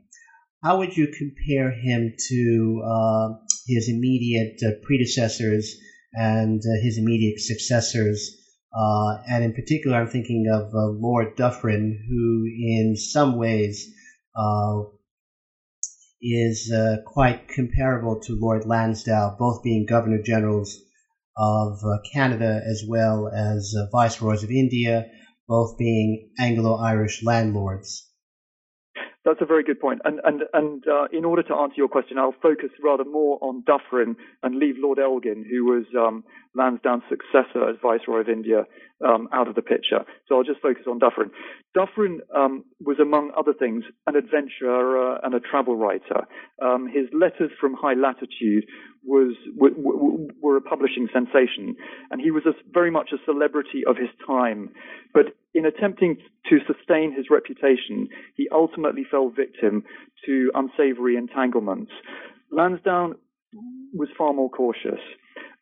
How 0.63 0.79
would 0.79 0.97
you 0.97 1.07
compare 1.07 1.71
him 1.71 2.15
to 2.29 2.83
uh, 2.85 3.29
his 3.67 3.89
immediate 3.89 4.61
uh, 4.67 4.73
predecessors 4.83 5.77
and 6.15 6.61
uh, 6.61 6.83
his 6.83 6.99
immediate 6.99 7.39
successors? 7.41 8.37
Uh, 8.77 9.23
and 9.29 9.45
in 9.45 9.53
particular, 9.53 9.97
I'm 9.97 10.09
thinking 10.09 10.47
of 10.53 10.75
uh, 10.75 10.87
Lord 10.87 11.37
Dufferin, 11.37 11.97
who 12.09 12.45
in 12.45 12.97
some 12.97 13.37
ways 13.37 13.87
is 16.21 16.73
quite 17.07 17.49
comparable 17.49 18.21
to 18.21 18.37
Lord 18.39 18.67
Lansdowne, 18.67 19.37
both 19.39 19.63
being 19.63 19.87
governor 19.87 20.21
generals 20.21 20.77
of 21.41 21.81
Canada 22.13 22.61
as 22.71 22.85
well 22.87 23.29
as 23.29 23.75
viceroys 23.91 24.45
of 24.45 24.51
India, 24.51 25.07
both 25.49 25.79
being 25.79 26.31
Anglo-Irish 26.39 27.25
landlords. 27.25 28.07
That's 29.25 29.41
a 29.43 29.47
very 29.47 29.65
good 29.65 29.81
point. 29.81 30.01
And 30.05 30.19
and 30.25 30.43
and 30.53 30.83
uh, 30.87 31.07
in 31.13 31.25
order 31.25 31.43
to 31.43 31.55
answer 31.55 31.75
your 31.77 31.89
question, 31.89 32.19
I'll 32.19 32.35
focus 32.43 32.71
rather 32.83 33.05
more 33.05 33.39
on 33.43 33.63
Dufferin 33.67 34.17
and 34.43 34.59
leave 34.59 34.77
Lord 34.79 34.99
Elgin, 34.99 35.45
who 35.51 35.65
was 35.67 35.85
um, 35.99 36.25
Lansdowne's 36.55 37.03
successor 37.09 37.69
as 37.69 37.77
Viceroy 37.83 38.21
of 38.21 38.29
India, 38.31 38.65
um, 39.07 39.29
out 39.33 39.49
of 39.49 39.55
the 39.55 39.63
picture. 39.63 40.05
So 40.27 40.37
I'll 40.37 40.45
just 40.45 40.61
focus 40.61 40.85
on 40.89 40.99
Dufferin. 40.99 41.31
Dufferin 41.75 42.21
um, 42.35 42.65
was, 42.81 42.99
among 42.99 43.33
other 43.37 43.53
things, 43.53 43.85
an 44.07 44.17
adventurer 44.17 45.19
and 45.23 45.35
a 45.35 45.41
travel 45.41 45.77
writer. 45.77 46.27
Um, 46.63 46.87
his 46.87 47.07
letters 47.13 47.51
from 47.61 47.75
high 47.75 47.95
latitude 47.95 48.65
was 49.05 49.35
were, 49.57 50.57
a 50.57 50.61
publishing 50.61 51.09
sensation, 51.13 51.75
and 52.11 52.21
he 52.21 52.31
was 52.31 52.45
a, 52.47 52.53
very 52.73 52.91
much 52.91 53.11
a 53.13 53.25
celebrity 53.25 53.83
of 53.87 53.97
his 53.97 54.11
time. 54.27 54.71
But 55.15 55.27
in 55.55 55.65
attempting 55.65 56.19
to 56.49 56.59
sustain 56.67 57.15
his 57.17 57.27
reputation, 57.31 58.09
he 58.37 58.49
ultimately 58.53 59.05
fell 59.11 59.31
victim 59.31 59.85
to 60.27 60.51
unsavory 60.55 61.17
entanglements. 61.17 61.93
Lansdowne 62.51 63.15
was 63.95 64.09
far 64.17 64.33
more 64.33 64.51
cautious. 64.51 65.01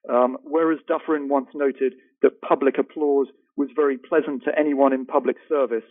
Um, 0.08 0.38
whereas 0.42 0.78
Dufferin 0.88 1.28
once 1.28 1.48
noted 1.54 1.94
that 2.22 2.40
public 2.40 2.78
applause 2.78 3.28
was 3.56 3.68
very 3.74 3.98
pleasant 3.98 4.42
to 4.44 4.58
anyone 4.58 4.92
in 4.92 5.04
public 5.04 5.36
service, 5.48 5.84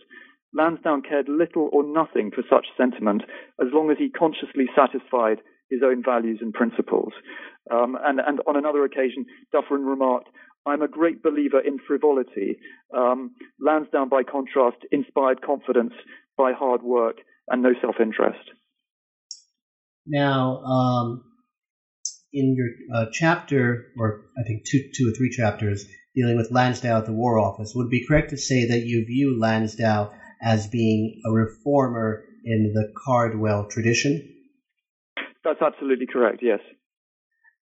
Lansdowne 0.54 1.02
cared 1.02 1.28
little 1.28 1.68
or 1.72 1.84
nothing 1.84 2.30
for 2.30 2.42
such 2.48 2.66
sentiment 2.76 3.22
as 3.60 3.68
long 3.72 3.90
as 3.90 3.98
he 3.98 4.08
consciously 4.10 4.66
satisfied 4.74 5.38
his 5.70 5.80
own 5.84 6.02
values 6.04 6.38
and 6.40 6.52
principles. 6.52 7.12
Um, 7.70 7.96
and, 8.02 8.20
and, 8.20 8.40
on 8.46 8.56
another 8.56 8.84
occasion, 8.84 9.26
Dufferin 9.52 9.84
remarked, 9.84 10.28
I'm 10.66 10.82
a 10.82 10.88
great 10.88 11.22
believer 11.22 11.60
in 11.60 11.78
frivolity. 11.86 12.58
Um, 12.94 13.34
Lansdowne, 13.60 14.08
by 14.08 14.22
contrast, 14.22 14.78
inspired 14.90 15.42
confidence 15.42 15.92
by 16.36 16.52
hard 16.52 16.82
work 16.82 17.16
and 17.48 17.62
no 17.62 17.72
self 17.80 17.96
interest. 18.00 18.50
Now, 20.06 20.58
um, 20.62 21.24
in 22.32 22.54
your 22.56 22.68
uh, 22.94 23.06
chapter, 23.12 23.86
or 23.98 24.26
I 24.38 24.46
think 24.46 24.64
two, 24.66 24.90
two 24.94 25.08
or 25.08 25.12
three 25.16 25.30
chapters, 25.30 25.86
dealing 26.14 26.36
with 26.36 26.50
Lansdowne 26.50 26.98
at 26.98 27.06
the 27.06 27.12
War 27.12 27.38
Office, 27.38 27.72
would 27.74 27.86
it 27.86 27.90
be 27.90 28.06
correct 28.06 28.30
to 28.30 28.36
say 28.36 28.66
that 28.68 28.80
you 28.80 29.04
view 29.06 29.38
Lansdowne 29.38 30.10
as 30.42 30.66
being 30.66 31.20
a 31.26 31.32
reformer 31.32 32.24
in 32.44 32.72
the 32.74 32.92
Cardwell 33.04 33.68
tradition? 33.70 34.37
That's 35.48 35.62
absolutely 35.62 36.06
correct. 36.06 36.40
Yes. 36.42 36.60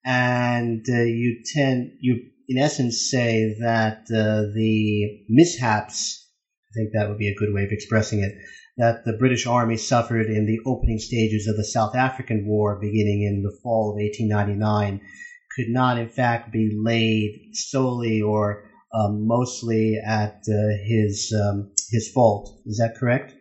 And 0.05 0.85
uh, 0.89 1.03
you 1.03 1.43
tend, 1.55 1.93
you 2.01 2.31
in 2.49 2.59
essence 2.59 3.09
say 3.11 3.55
that 3.61 4.07
uh, 4.11 4.53
the 4.55 5.25
mishaps, 5.29 6.29
I 6.71 6.73
think 6.75 6.91
that 6.95 7.09
would 7.09 7.19
be 7.19 7.29
a 7.29 7.35
good 7.35 7.55
way 7.55 7.63
of 7.63 7.71
expressing 7.71 8.25
it, 8.25 8.33
that 8.77 9.05
the 9.05 9.17
British 9.19 9.47
Army 9.47 9.77
suffered 9.77 10.27
in 10.27 10.47
the 10.47 10.59
opening 10.67 10.99
stages 10.99 11.47
of 11.47 11.57
the 11.57 11.65
South 11.65 11.95
African 11.95 12.45
War 12.47 12.79
beginning 12.81 13.23
in 13.23 13.43
the 13.43 13.57
fall 13.63 13.91
of 13.91 14.03
1899 14.03 15.01
could 15.57 15.69
not, 15.69 15.97
in 15.97 16.09
fact, 16.09 16.53
be 16.53 16.71
laid 16.75 17.51
solely 17.53 18.21
or 18.21 18.69
um, 18.93 19.27
mostly 19.27 19.97
at 20.05 20.43
uh, 20.49 20.77
his 20.85 21.33
um, 21.35 21.71
his 21.91 22.11
fault. 22.13 22.61
Is 22.67 22.79
that 22.79 22.97
correct? 22.99 23.33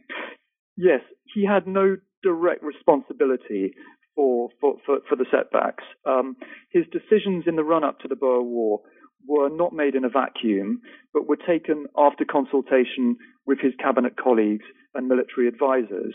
Yes, 0.77 1.01
he 1.33 1.45
had 1.45 1.67
no 1.67 1.97
direct 2.23 2.63
responsibility 2.63 3.73
for 4.15 4.49
for, 4.59 4.77
for, 4.85 4.99
for 5.07 5.15
the 5.15 5.25
setbacks. 5.31 5.83
Um, 6.05 6.35
his 6.71 6.85
decisions 6.91 7.45
in 7.47 7.55
the 7.55 7.63
run 7.63 7.83
up 7.83 7.99
to 7.99 8.07
the 8.07 8.15
Boer 8.15 8.43
War 8.43 8.81
were 9.27 9.49
not 9.49 9.73
made 9.73 9.95
in 9.95 10.05
a 10.05 10.09
vacuum, 10.09 10.81
but 11.13 11.27
were 11.27 11.37
taken 11.37 11.87
after 11.97 12.25
consultation 12.25 13.17
with 13.45 13.59
his 13.59 13.73
cabinet 13.79 14.13
colleagues 14.21 14.65
and 14.93 15.07
military 15.07 15.47
advisors. 15.47 16.13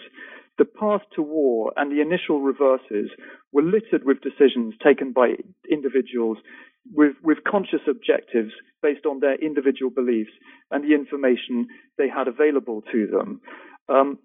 The 0.59 0.65
path 0.65 1.03
to 1.17 1.23
war 1.23 1.73
and 1.77 1.91
the 1.91 2.03
initial 2.03 2.41
reverses 2.41 3.11
were 3.53 3.63
littered 3.63 4.05
with 4.05 4.19
decisions 4.21 4.75
taken 4.85 5.13
by 5.13 5.35
individuals 5.71 6.39
with, 6.93 7.15
with 7.23 7.39
conscious 7.51 7.81
objectives 7.89 8.53
based 8.83 9.07
on 9.07 9.21
their 9.21 9.37
individual 9.37 9.91
beliefs 9.91 10.33
and 10.71 10.85
the 10.85 10.95
information 10.95 11.67
they 11.99 12.09
had 12.09 12.29
available 12.29 12.83
to 12.93 13.07
them. 13.07 13.41
Um, 13.89 14.19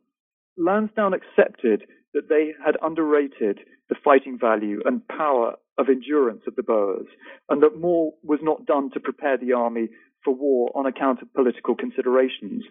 Lansdowne 0.58 1.14
accepted 1.14 1.84
that 2.16 2.30
they 2.30 2.54
had 2.66 2.78
underrated 2.82 3.60
the 3.90 3.96
fighting 4.04 4.40
value 4.40 4.82
and 4.86 5.08
power 5.08 5.56
of 5.78 5.90
endurance 5.90 6.42
of 6.48 6.56
the 6.56 6.64
Boers, 6.64 7.06
and 7.50 7.62
that 7.62 7.80
more 7.80 8.14
was 8.24 8.40
not 8.42 8.66
done 8.66 8.90
to 8.94 9.00
prepare 9.00 9.38
the 9.38 9.54
army 9.54 9.90
for 10.24 10.34
war 10.34 10.72
on 10.74 10.88
account 10.88 11.22
of 11.22 11.32
political 11.34 11.76
considerations. 11.76 12.64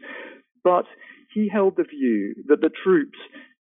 But 0.65 0.87
he 1.33 1.49
held 1.53 1.77
the 1.77 1.85
view 1.85 2.35
that 2.49 2.63
the 2.63 2.71
troops 2.83 3.19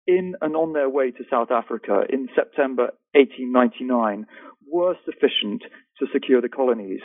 in 0.08 0.36
and 0.42 0.56
on 0.56 0.74
their 0.74 0.90
way 0.90 1.12
to 1.12 1.24
South 1.30 1.52
Africa 1.52 2.04
in 2.10 2.30
September 2.34 2.92
1899 3.14 4.26
were 4.72 4.96
sufficient 5.06 5.64
to 6.00 6.08
secure 6.14 6.42
the 6.42 6.50
colonies. 6.50 7.02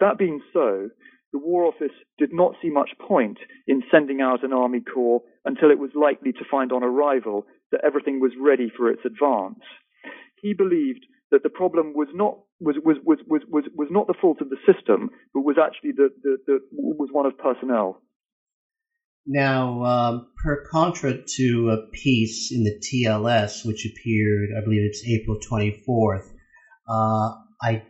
That 0.00 0.18
being 0.18 0.42
so, 0.52 0.90
the 1.32 1.38
War 1.38 1.64
Office 1.64 1.96
did 2.18 2.32
not 2.32 2.54
see 2.62 2.70
much 2.70 2.90
point 3.00 3.38
in 3.66 3.82
sending 3.90 4.20
out 4.20 4.44
an 4.44 4.52
army 4.52 4.80
corps 4.80 5.22
until 5.44 5.70
it 5.70 5.78
was 5.78 5.90
likely 5.94 6.32
to 6.32 6.44
find 6.50 6.72
on 6.72 6.84
arrival 6.84 7.46
that 7.72 7.84
everything 7.84 8.20
was 8.20 8.32
ready 8.40 8.70
for 8.76 8.90
its 8.90 9.02
advance. 9.04 9.60
He 10.40 10.54
believed 10.54 11.04
that 11.30 11.42
the 11.42 11.50
problem 11.50 11.92
was 11.94 12.08
not 12.14 12.38
was 12.60 12.76
was 12.84 12.96
was 13.04 13.18
was 13.26 13.42
was, 13.48 13.64
was 13.74 13.88
not 13.90 14.06
the 14.06 14.14
fault 14.20 14.40
of 14.40 14.48
the 14.50 14.58
system, 14.70 15.10
but 15.34 15.40
was 15.40 15.56
actually 15.60 15.92
the, 15.92 16.08
the, 16.22 16.36
the 16.46 16.58
was 16.72 17.08
one 17.12 17.26
of 17.26 17.36
personnel. 17.38 18.00
Now, 19.26 19.82
um, 19.82 20.28
per 20.42 20.64
contra 20.70 21.18
to 21.36 21.70
a 21.70 21.90
piece 21.90 22.52
in 22.52 22.62
the 22.62 22.80
TLS, 22.80 23.66
which 23.66 23.84
appeared, 23.84 24.50
I 24.56 24.62
believe 24.62 24.82
it's 24.82 25.04
April 25.04 25.38
24th, 25.40 26.30
uh, 26.88 27.34
I 27.60 27.82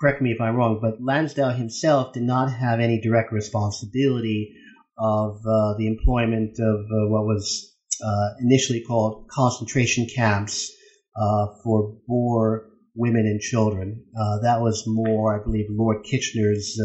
correct 0.00 0.22
me 0.22 0.32
if 0.32 0.40
I'm 0.40 0.56
wrong, 0.56 0.78
but 0.80 1.02
Lansdowne 1.02 1.56
himself 1.58 2.14
did 2.14 2.22
not 2.22 2.50
have 2.50 2.80
any 2.80 2.98
direct 2.98 3.30
responsibility 3.30 4.54
of 4.96 5.36
uh, 5.46 5.76
the 5.76 5.86
employment 5.86 6.58
of 6.58 6.80
uh, 6.80 7.08
what 7.08 7.26
was 7.26 7.69
uh, 8.04 8.34
initially 8.40 8.82
called 8.82 9.28
concentration 9.30 10.06
camps 10.06 10.70
uh, 11.16 11.46
for 11.62 11.96
Boer 12.06 12.66
women 12.94 13.26
and 13.26 13.40
children. 13.40 14.04
Uh, 14.18 14.40
that 14.42 14.60
was 14.60 14.84
more, 14.86 15.40
I 15.40 15.42
believe, 15.42 15.66
Lord 15.70 16.04
Kitchener's 16.04 16.78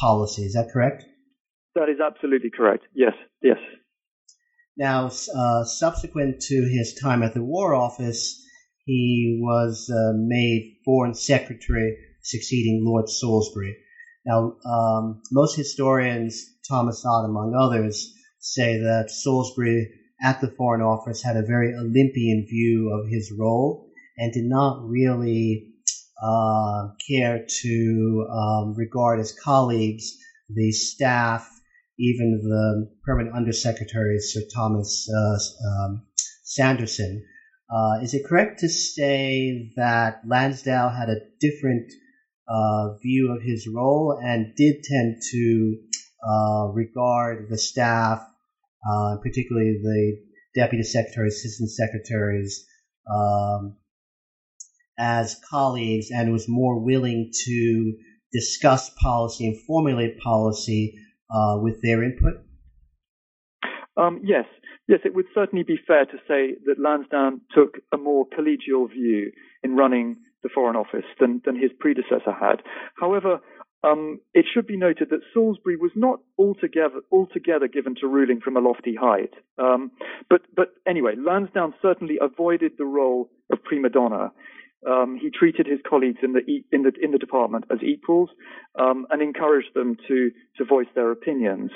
policy. 0.00 0.42
Is 0.42 0.54
that 0.54 0.70
correct? 0.72 1.04
That 1.74 1.88
is 1.88 2.00
absolutely 2.04 2.50
correct. 2.50 2.84
Yes, 2.94 3.12
yes. 3.42 3.58
Now, 4.76 5.08
subsequent 5.08 6.40
to 6.42 6.54
his 6.62 6.98
time 7.00 7.22
at 7.22 7.34
the 7.34 7.42
War 7.42 7.74
Office, 7.74 8.44
he 8.84 9.38
was 9.42 9.90
uh, 9.94 10.12
made 10.16 10.78
Foreign 10.84 11.14
Secretary, 11.14 11.96
succeeding 12.22 12.82
Lord 12.84 13.08
Salisbury. 13.08 13.76
Now, 14.24 14.56
um, 14.64 15.22
most 15.30 15.56
historians, 15.56 16.42
Thomas 16.68 17.04
Otte 17.04 17.26
among 17.26 17.54
others, 17.54 18.14
say 18.38 18.78
that 18.78 19.10
Salisbury 19.10 19.90
at 20.22 20.40
the 20.40 20.48
Foreign 20.56 20.82
Office 20.82 21.22
had 21.22 21.36
a 21.36 21.42
very 21.42 21.74
Olympian 21.74 22.46
view 22.48 22.90
of 22.92 23.10
his 23.10 23.32
role 23.38 23.88
and 24.16 24.32
did 24.32 24.44
not 24.44 24.88
really 24.88 25.74
uh, 26.22 26.88
care 27.08 27.46
to 27.62 28.26
um, 28.30 28.74
regard 28.74 29.20
as 29.20 29.32
colleagues 29.44 30.16
the 30.50 30.72
staff, 30.72 31.48
even 31.98 32.40
the 32.42 32.90
permanent 33.04 33.36
undersecretary, 33.36 34.18
Sir 34.18 34.40
Thomas 34.54 35.08
uh, 35.08 35.38
um, 35.68 36.02
Sanderson. 36.42 37.24
Uh, 37.70 38.00
is 38.02 38.14
it 38.14 38.26
correct 38.26 38.60
to 38.60 38.68
say 38.68 39.72
that 39.76 40.22
Lansdowne 40.26 40.94
had 40.94 41.10
a 41.10 41.20
different 41.38 41.92
uh, 42.48 42.94
view 43.02 43.30
of 43.30 43.42
his 43.42 43.68
role 43.68 44.18
and 44.22 44.54
did 44.56 44.82
tend 44.82 45.20
to 45.30 45.76
uh, 46.26 46.68
regard 46.72 47.48
the 47.48 47.58
staff, 47.58 48.20
uh, 48.88 49.16
particularly 49.22 49.78
the 49.82 50.18
deputy 50.54 50.82
secretaries, 50.82 51.34
assistant 51.34 51.70
secretaries, 51.70 52.66
um, 53.10 53.76
as 54.98 55.40
colleagues 55.48 56.10
and 56.10 56.32
was 56.32 56.48
more 56.48 56.80
willing 56.80 57.30
to 57.44 57.94
discuss 58.32 58.90
policy 59.00 59.46
and 59.46 59.60
formulate 59.66 60.18
policy 60.18 60.98
uh, 61.30 61.58
with 61.60 61.80
their 61.82 62.02
input? 62.02 62.34
Um, 63.96 64.20
yes, 64.24 64.44
yes, 64.86 65.00
it 65.04 65.14
would 65.14 65.26
certainly 65.34 65.64
be 65.64 65.78
fair 65.86 66.04
to 66.04 66.18
say 66.26 66.56
that 66.66 66.78
Lansdowne 66.78 67.40
took 67.54 67.78
a 67.92 67.96
more 67.96 68.26
collegial 68.26 68.90
view 68.90 69.32
in 69.62 69.76
running 69.76 70.16
the 70.42 70.48
Foreign 70.54 70.76
Office 70.76 71.04
than, 71.20 71.42
than 71.44 71.60
his 71.60 71.70
predecessor 71.78 72.32
had. 72.32 72.62
However, 72.96 73.40
um, 73.84 74.20
it 74.34 74.44
should 74.52 74.66
be 74.66 74.76
noted 74.76 75.10
that 75.10 75.20
Salisbury 75.32 75.76
was 75.76 75.92
not 75.94 76.20
altogether 76.38 77.00
altogether 77.12 77.68
given 77.68 77.94
to 78.00 78.08
ruling 78.08 78.40
from 78.40 78.56
a 78.56 78.60
lofty 78.60 78.94
height. 78.94 79.34
Um, 79.58 79.92
but 80.28 80.42
but 80.54 80.74
anyway, 80.86 81.14
Lansdowne 81.16 81.74
certainly 81.80 82.18
avoided 82.20 82.72
the 82.76 82.84
role 82.84 83.30
of 83.52 83.62
prima 83.62 83.88
donna. 83.88 84.32
Um, 84.86 85.18
he 85.20 85.30
treated 85.30 85.66
his 85.66 85.80
colleagues 85.88 86.18
in 86.22 86.32
the 86.32 86.40
in 86.72 86.82
the 86.82 86.92
in 87.00 87.12
the 87.12 87.18
department 87.18 87.64
as 87.70 87.78
equals 87.82 88.30
um, 88.78 89.06
and 89.10 89.22
encouraged 89.22 89.74
them 89.74 89.96
to 90.08 90.30
to 90.56 90.64
voice 90.64 90.88
their 90.94 91.12
opinions. 91.12 91.70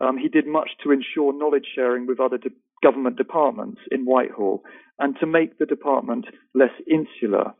Um, 0.00 0.18
he 0.18 0.28
did 0.28 0.46
much 0.46 0.70
to 0.84 0.90
ensure 0.90 1.32
knowledge 1.36 1.66
sharing 1.74 2.06
with 2.06 2.20
other 2.20 2.38
de- 2.38 2.50
government 2.82 3.16
departments 3.16 3.80
in 3.90 4.04
Whitehall 4.04 4.62
and 4.98 5.16
to 5.20 5.26
make 5.26 5.58
the 5.58 5.66
department 5.66 6.26
less 6.54 6.70
insular. 6.90 7.52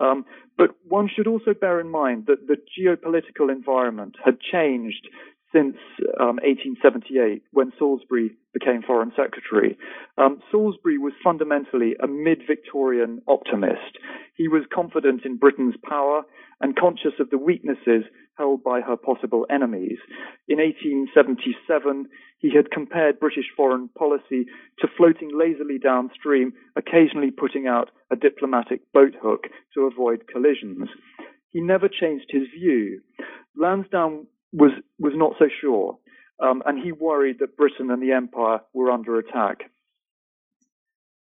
Um, 0.00 0.24
but 0.56 0.70
one 0.86 1.08
should 1.14 1.26
also 1.26 1.54
bear 1.54 1.80
in 1.80 1.90
mind 1.90 2.26
that 2.26 2.46
the 2.46 2.56
geopolitical 2.78 3.50
environment 3.50 4.16
had 4.24 4.40
changed 4.40 5.08
since 5.52 5.76
um, 6.20 6.36
1878 6.44 7.42
when 7.52 7.72
Salisbury 7.78 8.36
became 8.52 8.82
Foreign 8.82 9.12
Secretary. 9.16 9.78
Um, 10.18 10.40
Salisbury 10.50 10.98
was 10.98 11.14
fundamentally 11.24 11.94
a 12.02 12.06
mid 12.06 12.42
Victorian 12.46 13.22
optimist. 13.26 13.98
He 14.36 14.48
was 14.48 14.64
confident 14.72 15.22
in 15.24 15.36
Britain's 15.36 15.76
power 15.88 16.22
and 16.60 16.76
conscious 16.76 17.14
of 17.18 17.30
the 17.30 17.38
weaknesses 17.38 18.04
held 18.38 18.62
by 18.62 18.80
her 18.80 18.96
possible 18.96 19.44
enemies. 19.50 19.98
In 20.48 20.58
1877, 20.58 22.08
he 22.38 22.54
had 22.54 22.70
compared 22.70 23.18
British 23.18 23.46
foreign 23.56 23.88
policy 23.88 24.46
to 24.78 24.88
floating 24.96 25.30
lazily 25.36 25.78
downstream, 25.78 26.52
occasionally 26.76 27.32
putting 27.32 27.66
out 27.66 27.90
a 28.10 28.16
diplomatic 28.16 28.80
boat 28.92 29.14
hook 29.20 29.44
to 29.74 29.82
avoid 29.82 30.28
collisions. 30.32 30.88
He 31.50 31.60
never 31.60 31.88
changed 31.88 32.26
his 32.30 32.46
view. 32.56 33.00
Lansdowne 33.56 34.26
was 34.52 34.70
was 34.98 35.12
not 35.16 35.34
so 35.38 35.46
sure, 35.60 35.98
um, 36.40 36.62
and 36.64 36.82
he 36.82 36.92
worried 36.92 37.38
that 37.40 37.56
Britain 37.56 37.90
and 37.90 38.02
the 38.02 38.12
Empire 38.12 38.60
were 38.72 38.90
under 38.90 39.18
attack. 39.18 39.58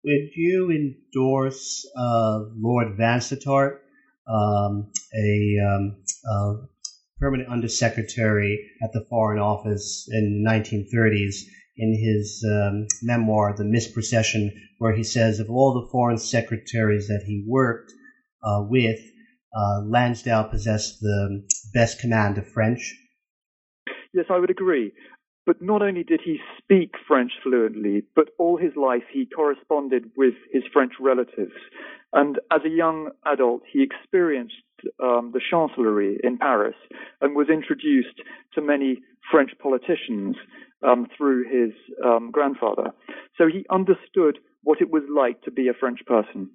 Would 0.04 0.30
you 0.34 0.70
endorse 0.70 1.86
uh, 1.96 2.38
Lord 2.56 2.96
Vansittart, 2.98 3.78
um, 4.26 4.92
a, 5.14 5.56
um, 5.68 5.96
a, 6.24 6.54
permanent 7.20 7.48
undersecretary 7.50 8.70
at 8.82 8.92
the 8.92 9.04
Foreign 9.08 9.38
Office 9.38 10.08
in 10.10 10.42
the 10.42 10.50
1930s, 10.50 11.34
in 11.76 11.94
his 11.94 12.44
um, 12.50 12.86
memoir, 13.02 13.54
The 13.56 13.64
Mist 13.64 13.94
Procession, 13.94 14.50
where 14.78 14.94
he 14.94 15.04
says 15.04 15.40
of 15.40 15.50
all 15.50 15.74
the 15.74 15.88
foreign 15.90 16.18
secretaries 16.18 17.08
that 17.08 17.24
he 17.26 17.44
worked 17.46 17.92
uh, 18.42 18.64
with, 18.68 19.00
uh, 19.54 19.82
Lansdowne 19.84 20.50
possessed 20.50 21.00
the 21.00 21.46
best 21.74 22.00
command 22.00 22.38
of 22.38 22.48
French. 22.48 22.94
Yes, 24.12 24.26
I 24.30 24.38
would 24.38 24.50
agree. 24.50 24.92
But 25.46 25.62
not 25.62 25.82
only 25.82 26.04
did 26.04 26.20
he 26.24 26.38
speak 26.58 26.92
French 27.08 27.32
fluently, 27.42 28.04
but 28.14 28.28
all 28.38 28.56
his 28.56 28.76
life 28.76 29.04
he 29.10 29.26
corresponded 29.26 30.10
with 30.16 30.34
his 30.52 30.62
French 30.72 30.92
relatives. 31.00 31.52
And 32.12 32.38
as 32.52 32.60
a 32.64 32.68
young 32.68 33.10
adult, 33.26 33.62
he 33.72 33.82
experienced 33.82 34.54
um, 35.02 35.32
the 35.32 35.40
Chancellery 35.50 36.18
in 36.22 36.38
Paris 36.38 36.76
and 37.20 37.34
was 37.34 37.48
introduced 37.48 38.20
to 38.54 38.60
many 38.60 38.98
French 39.30 39.50
politicians 39.62 40.36
um, 40.86 41.06
through 41.16 41.44
his 41.44 41.72
um, 42.04 42.30
grandfather. 42.30 42.90
So 43.36 43.46
he 43.46 43.64
understood 43.70 44.38
what 44.62 44.80
it 44.80 44.90
was 44.90 45.02
like 45.14 45.42
to 45.42 45.50
be 45.50 45.68
a 45.68 45.74
French 45.78 46.00
person. 46.06 46.50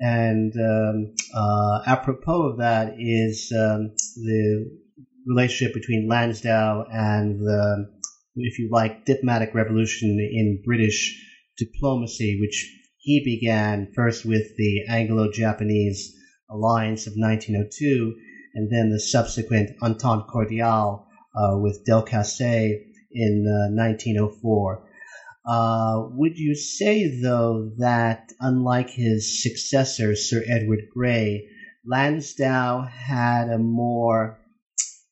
And 0.00 0.52
um, 0.56 1.14
uh, 1.34 1.80
apropos 1.86 2.50
of 2.50 2.58
that 2.58 2.94
is 2.98 3.52
um, 3.52 3.90
the 4.16 4.70
relationship 5.26 5.74
between 5.74 6.08
Lansdowne 6.08 6.86
and 6.92 7.40
the, 7.40 7.86
if 8.36 8.58
you 8.58 8.68
like, 8.70 9.04
diplomatic 9.04 9.54
revolution 9.54 10.10
in 10.20 10.62
British 10.64 11.20
diplomacy, 11.56 12.38
which 12.40 12.72
he 12.98 13.22
began 13.24 13.92
first 13.94 14.24
with 14.24 14.56
the 14.56 14.84
Anglo-Japanese 14.88 16.14
alliance 16.50 17.06
of 17.06 17.14
1902, 17.16 18.14
and 18.54 18.70
then 18.70 18.90
the 18.90 19.00
subsequent 19.00 19.70
Entente 19.82 20.26
Cordiale 20.28 21.06
uh, 21.34 21.58
with 21.58 21.84
Delcasse 21.86 22.80
in 23.12 23.46
uh, 23.46 23.74
1904. 23.74 24.84
Uh, 25.46 26.08
would 26.12 26.36
you 26.36 26.54
say, 26.54 27.20
though, 27.22 27.70
that 27.78 28.32
unlike 28.40 28.90
his 28.90 29.42
successor, 29.42 30.14
Sir 30.14 30.44
Edward 30.46 30.82
Grey, 30.92 31.48
Lansdowne 31.86 32.86
had 32.86 33.48
a 33.48 33.58
more 33.58 34.38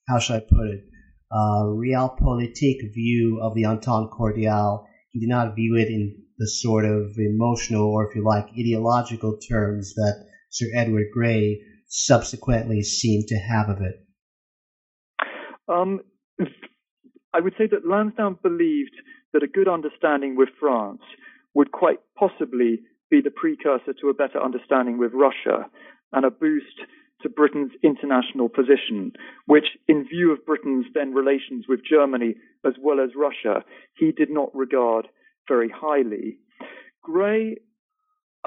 how 0.08 0.18
should 0.18 0.36
I 0.36 0.40
put 0.40 0.68
it, 0.68 0.84
uh, 1.30 1.64
realpolitik 1.64 2.94
view 2.94 3.40
of 3.42 3.54
the 3.54 3.66
Entente 3.66 4.10
Cordiale. 4.10 4.86
He 5.10 5.20
did 5.20 5.28
not 5.28 5.56
view 5.56 5.76
it 5.76 5.88
in 5.88 6.22
the 6.38 6.48
sort 6.48 6.84
of 6.84 7.16
emotional 7.18 7.88
or, 7.88 8.08
if 8.08 8.14
you 8.14 8.22
like, 8.22 8.46
ideological 8.58 9.38
terms 9.38 9.94
that 9.94 10.26
Sir 10.56 10.68
Edward 10.74 11.08
Grey 11.12 11.60
subsequently 11.86 12.82
seemed 12.82 13.26
to 13.28 13.36
have 13.36 13.68
of 13.68 13.82
it. 13.82 13.96
Um, 15.68 16.00
I 17.34 17.40
would 17.40 17.52
say 17.58 17.66
that 17.70 17.86
Lansdowne 17.86 18.38
believed 18.42 18.96
that 19.34 19.42
a 19.42 19.48
good 19.48 19.68
understanding 19.68 20.34
with 20.34 20.48
France 20.58 21.02
would 21.52 21.72
quite 21.72 21.98
possibly 22.18 22.80
be 23.10 23.20
the 23.20 23.30
precursor 23.30 23.92
to 24.00 24.08
a 24.08 24.14
better 24.14 24.42
understanding 24.42 24.96
with 24.96 25.12
Russia 25.12 25.66
and 26.14 26.24
a 26.24 26.30
boost 26.30 26.80
to 27.20 27.28
Britain's 27.28 27.72
international 27.82 28.48
position, 28.48 29.12
which, 29.44 29.66
in 29.88 30.08
view 30.08 30.32
of 30.32 30.46
Britain's 30.46 30.86
then 30.94 31.12
relations 31.12 31.66
with 31.68 31.80
Germany 31.84 32.34
as 32.64 32.72
well 32.80 32.98
as 32.98 33.10
Russia, 33.14 33.62
he 33.94 34.10
did 34.10 34.30
not 34.30 34.54
regard 34.54 35.06
very 35.46 35.68
highly. 35.68 36.38
Grey, 37.02 37.56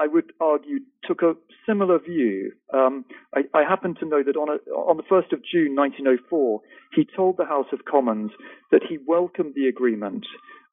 I 0.00 0.06
would 0.06 0.32
argue, 0.40 0.80
took 1.04 1.22
a 1.22 1.34
similar 1.66 1.98
view. 1.98 2.52
Um, 2.72 3.04
I, 3.34 3.40
I, 3.52 3.62
happen 3.68 3.94
to 3.96 4.06
know 4.06 4.22
that 4.22 4.36
on, 4.36 4.48
a, 4.48 4.70
on 4.72 4.96
the 4.96 5.02
1st 5.02 5.32
of 5.32 5.40
June 5.44 5.76
1904, 5.76 6.60
he 6.94 7.06
told 7.14 7.36
the 7.36 7.44
House 7.44 7.66
of 7.72 7.84
Commons 7.84 8.30
that 8.72 8.82
he 8.88 8.98
welcomed 9.06 9.54
the 9.54 9.66
agreement 9.68 10.24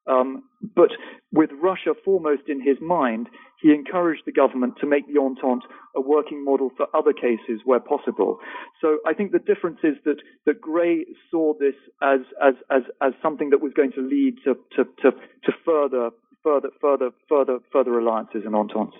um, 0.08 0.44
but 0.74 0.90
with 1.32 1.50
Russia 1.62 1.92
foremost 2.04 2.42
in 2.48 2.60
his 2.60 2.78
mind, 2.80 3.28
he 3.60 3.72
encouraged 3.72 4.22
the 4.24 4.32
government 4.32 4.74
to 4.80 4.86
make 4.86 5.06
the 5.06 5.20
Entente 5.20 5.66
a 5.94 6.00
working 6.00 6.44
model 6.44 6.70
for 6.76 6.86
other 6.96 7.12
cases 7.12 7.60
where 7.64 7.80
possible. 7.80 8.38
So 8.80 8.98
I 9.06 9.12
think 9.12 9.32
the 9.32 9.38
difference 9.38 9.78
is 9.82 9.96
that, 10.04 10.16
that 10.46 10.60
Grey 10.60 11.04
saw 11.30 11.52
this 11.58 11.74
as, 12.02 12.20
as, 12.42 12.54
as, 12.70 12.82
as 13.02 13.12
something 13.22 13.50
that 13.50 13.60
was 13.60 13.72
going 13.74 13.92
to 13.92 14.00
lead 14.00 14.36
to, 14.44 14.54
to, 14.76 14.84
to, 15.02 15.10
to 15.10 15.52
further, 15.64 16.10
further, 16.42 16.70
further, 16.80 17.10
further, 17.28 17.58
further 17.70 17.98
alliances 17.98 18.42
and 18.46 18.54
ententes. 18.54 18.98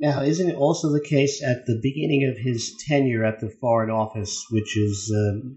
Now, 0.00 0.22
isn't 0.22 0.50
it 0.50 0.56
also 0.56 0.92
the 0.92 1.04
case 1.04 1.42
at 1.42 1.66
the 1.66 1.80
beginning 1.82 2.30
of 2.30 2.38
his 2.38 2.74
tenure 2.88 3.24
at 3.24 3.40
the 3.40 3.50
Foreign 3.60 3.90
Office, 3.90 4.44
which 4.50 4.76
is 4.76 5.12
uh, 5.14 5.48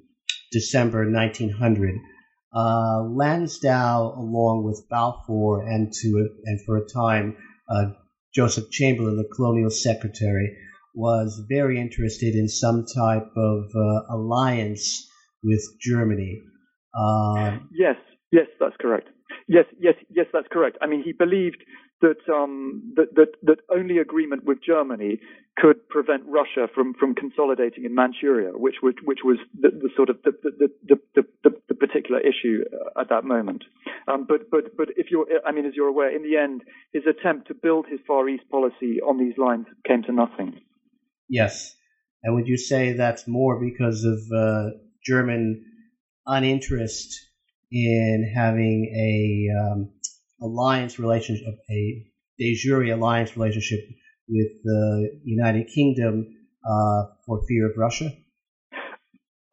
December 0.52 1.10
1900? 1.12 1.96
Uh, 2.54 3.04
Lansdowne, 3.04 4.18
along 4.18 4.66
with 4.66 4.86
Balfour, 4.90 5.62
and 5.62 5.94
to 5.94 6.30
and 6.44 6.60
for 6.66 6.78
a 6.78 6.86
time 6.86 7.38
uh, 7.70 7.92
Joseph 8.34 8.70
Chamberlain, 8.72 9.16
the 9.16 9.30
colonial 9.36 9.70
secretary, 9.70 10.58
was 10.96 11.46
very 11.48 11.80
interested 11.80 12.36
in 12.36 12.50
some 12.50 12.86
type 12.86 13.30
of 13.38 13.64
uh, 13.76 14.16
alliance 14.16 15.08
with 15.44 15.62
Germany. 15.80 16.42
Uh, 16.94 17.60
yes, 17.72 17.96
yes, 18.32 18.48
that's 18.60 18.76
correct. 18.82 19.08
Yes, 19.48 19.66
yes, 19.80 19.96
yes, 20.10 20.26
that's 20.34 20.48
correct. 20.52 20.78
I 20.82 20.88
mean, 20.88 21.04
he 21.04 21.14
believed 21.14 21.64
that 22.02 22.34
um, 22.34 22.94
that, 22.96 23.16
that 23.16 23.30
that 23.44 23.60
only 23.70 23.98
agreement 23.98 24.44
with 24.44 24.60
Germany 24.64 25.20
could 25.58 25.88
prevent 25.90 26.24
Russia 26.26 26.68
from, 26.74 26.94
from 26.94 27.14
consolidating 27.14 27.84
in 27.86 27.94
Manchuria, 27.94 28.52
which 28.54 28.76
was 28.82 28.96
which 29.04 29.20
was 29.24 29.38
the, 29.60 29.70
the 29.70 29.90
sort 29.96 30.10
of 30.10 30.18
the 30.24 30.32
the, 30.44 30.70
the, 30.88 31.24
the, 31.44 31.52
particular 31.82 32.22
issue 32.22 32.64
uh, 32.72 33.02
at 33.02 33.10
that 33.10 33.24
moment. 33.24 33.64
Um, 34.08 34.26
but 34.28 34.50
but 34.52 34.78
but 34.78 34.90
if 34.98 35.08
you're, 35.10 35.26
I 35.46 35.52
mean, 35.52 35.66
as 35.66 35.74
you're 35.76 35.88
aware, 35.88 36.16
in 36.16 36.24
the 36.24 36.38
end, 36.38 36.62
his 36.94 37.04
attempt 37.10 37.48
to 37.48 37.54
build 37.56 37.86
his 37.90 38.00
Far 38.08 38.30
East 38.30 38.44
policy 38.50 39.02
on 39.02 39.18
these 39.18 39.38
lines 39.38 39.66
came 39.88 40.04
to 40.04 40.12
nothing. 40.12 40.62
Yes, 41.28 41.76
and 42.24 42.36
would 42.36 42.48
you 42.48 42.58
say 42.58 42.94
that's 42.94 43.28
more 43.28 43.60
because 43.60 44.04
of 44.04 44.20
uh, 44.32 44.70
German 45.04 45.66
uninterest 46.28 47.20
in 47.72 48.32
having 48.36 48.94
a 48.96 49.60
um, 49.60 49.90
alliance 50.42 51.00
relationship, 51.00 51.56
a 51.70 52.06
de 52.38 52.56
jure 52.56 52.92
alliance 52.92 53.36
relationship 53.38 53.80
with 54.28 54.52
the 54.64 55.20
United 55.24 55.68
Kingdom 55.74 56.28
uh, 56.66 57.04
for 57.26 57.42
fear 57.48 57.70
of 57.70 57.78
Russia? 57.78 58.12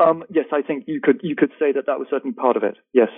Um, 0.01 0.25
yes, 0.31 0.47
I 0.53 0.63
think 0.63 0.85
you 0.87 1.01
could 1.03 1.21
you 1.23 1.35
could 1.37 1.51
say 1.59 1.73
that 1.73 1.87
that 1.87 1.99
was 1.99 2.07
certainly 2.11 2.35
part 2.35 2.57
of 2.57 2.63
it. 2.63 2.77
Yes. 2.93 3.09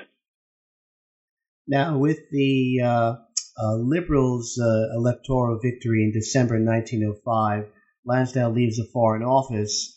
Now, 1.69 1.99
with 1.99 2.19
the 2.33 2.81
uh, 2.83 3.15
uh, 3.63 3.75
Liberals' 3.77 4.59
uh, 4.61 4.97
electoral 4.97 5.61
victory 5.63 6.03
in 6.03 6.13
December 6.13 6.55
1905, 6.55 7.67
Lansdowne 8.07 8.55
leaves 8.55 8.79
the 8.79 8.89
Foreign 8.93 9.23
Office, 9.23 9.95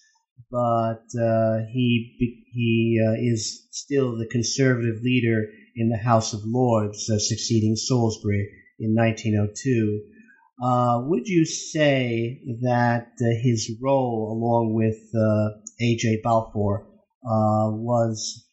but 0.51 1.05
uh, 1.19 1.59
he 1.71 2.15
he 2.51 3.01
uh, 3.01 3.13
is 3.17 3.65
still 3.71 4.17
the 4.17 4.27
Conservative 4.27 5.01
leader 5.01 5.47
in 5.75 5.89
the 5.89 5.97
House 5.97 6.33
of 6.33 6.41
Lords, 6.45 7.05
succeeding 7.05 7.75
Salisbury 7.75 8.49
in 8.79 8.95
1902. 8.95 10.01
Uh, 10.61 11.01
would 11.07 11.27
you 11.27 11.45
say 11.45 12.41
that 12.61 13.07
uh, 13.19 13.25
his 13.41 13.75
role, 13.81 14.31
along 14.31 14.73
with 14.73 14.99
uh, 15.15 15.49
A.J. 15.81 16.21
Balfour, 16.23 16.87
uh, 17.25 17.71
was 17.71 18.47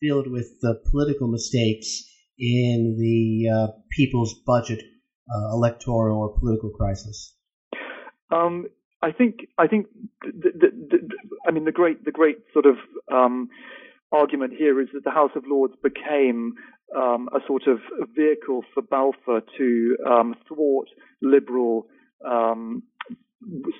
filled 0.00 0.30
with 0.30 0.60
political 0.90 1.28
mistakes 1.28 2.04
in 2.38 2.96
the 2.98 3.50
uh, 3.50 3.66
people's 3.90 4.34
budget 4.46 4.80
uh, 5.30 5.52
electoral 5.52 6.18
or 6.18 6.38
political 6.38 6.70
crisis? 6.70 7.34
Um, 8.30 8.66
I 9.02 9.12
think 9.12 9.46
I 9.56 9.66
think 9.66 9.86
the, 10.22 11.08
I 11.46 11.50
mean 11.50 11.64
the 11.64 11.72
great 11.72 12.04
the 12.04 12.10
great 12.10 12.38
sort 12.52 12.66
of 12.66 12.76
um, 13.12 13.48
argument 14.12 14.54
here 14.56 14.80
is 14.80 14.88
that 14.94 15.04
the 15.04 15.10
House 15.10 15.32
of 15.36 15.44
Lords 15.46 15.74
became 15.82 16.54
um, 16.96 17.28
a 17.34 17.40
sort 17.46 17.66
of 17.66 17.78
vehicle 18.14 18.62
for 18.72 18.82
Balfour 18.82 19.42
to 19.58 19.96
um, 20.08 20.34
thwart 20.48 20.88
liberal 21.20 21.86
um, 22.26 22.82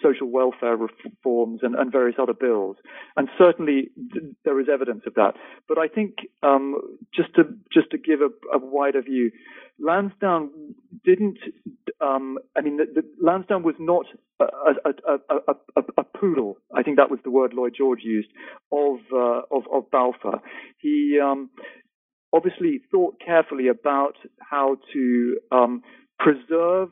social 0.03 0.29
welfare 0.29 0.77
reforms 0.77 1.61
and, 1.62 1.75
and, 1.75 1.90
various 1.90 2.16
other 2.21 2.33
bills. 2.33 2.77
And 3.16 3.29
certainly 3.37 3.90
th- 4.12 4.35
there 4.44 4.61
is 4.61 4.66
evidence 4.73 5.03
of 5.07 5.14
that. 5.14 5.33
But 5.66 5.79
I 5.79 5.88
think 5.88 6.14
um, 6.42 6.77
just 7.14 7.35
to 7.35 7.42
just 7.73 7.90
to 7.90 7.99
give 7.99 8.21
a, 8.21 8.29
a 8.57 8.59
wider 8.59 9.03
view, 9.03 9.33
Lansdowne 9.81 10.51
didn't. 11.05 11.38
Um, 12.01 12.38
I 12.57 12.61
mean, 12.61 12.77
the, 12.77 12.85
the, 12.94 13.03
Lansdowne 13.21 13.64
was 13.64 13.75
not 13.81 14.07
a, 14.40 14.44
a, 14.47 15.83
a, 15.97 16.05
poodle. 16.05 16.59
I 16.75 16.83
think 16.83 16.97
that 16.97 17.11
was 17.11 17.18
the 17.25 17.31
word 17.31 17.53
Lloyd 17.53 17.75
George 17.77 18.03
used 18.03 18.29
of 18.73 18.99
uh, 19.12 19.42
of, 19.51 19.64
of 19.73 19.90
Balfour. 19.90 20.40
He 20.79 21.18
um, 21.23 21.51
obviously 22.33 22.81
thought 22.90 23.16
carefully 23.25 23.68
about 23.68 24.14
how 24.38 24.77
to 24.92 25.38
um, 25.51 25.83
preserve 26.18 26.90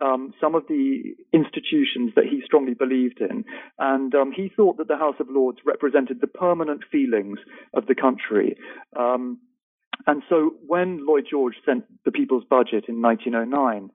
um, 0.00 0.32
some 0.40 0.54
of 0.54 0.64
the 0.68 1.14
institutions 1.32 2.12
that 2.16 2.24
he 2.24 2.42
strongly 2.44 2.74
believed 2.74 3.20
in. 3.20 3.44
And 3.78 4.14
um, 4.14 4.32
he 4.32 4.50
thought 4.54 4.78
that 4.78 4.88
the 4.88 4.96
House 4.96 5.16
of 5.20 5.28
Lords 5.30 5.58
represented 5.64 6.20
the 6.20 6.26
permanent 6.26 6.82
feelings 6.90 7.38
of 7.74 7.86
the 7.86 7.94
country. 7.94 8.56
Um, 8.96 9.38
and 10.06 10.22
so 10.28 10.54
when 10.66 11.04
Lloyd 11.04 11.26
George 11.28 11.56
sent 11.66 11.84
the 12.04 12.12
People's 12.12 12.44
Budget 12.48 12.84
in 12.88 13.02
1909, 13.02 13.90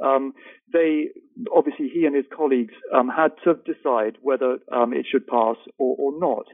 um, 0.00 0.32
they 0.72 1.08
obviously 1.54 1.88
he 1.92 2.06
and 2.06 2.14
his 2.14 2.24
colleagues 2.34 2.74
um, 2.94 3.08
had 3.08 3.32
to 3.42 3.54
decide 3.66 4.16
whether 4.22 4.58
um, 4.72 4.92
it 4.92 5.04
should 5.10 5.26
pass 5.26 5.56
or, 5.78 5.96
or 5.98 6.18
not. 6.18 6.46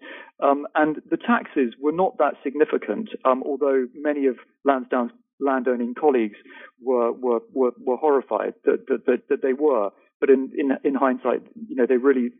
And 0.74 0.96
the 1.10 1.16
taxes 1.16 1.74
were 1.80 1.92
not 1.92 2.18
that 2.18 2.34
significant, 2.42 3.10
although 3.24 3.86
many 3.94 4.26
of 4.26 4.36
Lansdowne's 4.64 5.12
landowning 5.44 5.94
colleagues 5.94 6.38
were 6.80 7.12
were 7.12 7.40
were, 7.52 7.72
were 7.78 7.96
horrified 7.96 8.54
that, 8.64 8.86
that, 8.88 9.06
that, 9.06 9.28
that 9.28 9.42
they 9.42 9.52
were 9.52 9.90
but 10.20 10.30
in, 10.30 10.50
in, 10.56 10.70
in 10.84 10.94
hindsight, 10.94 11.42
you 11.68 11.76
know, 11.76 11.84
they 11.86 11.98
really 11.98 12.30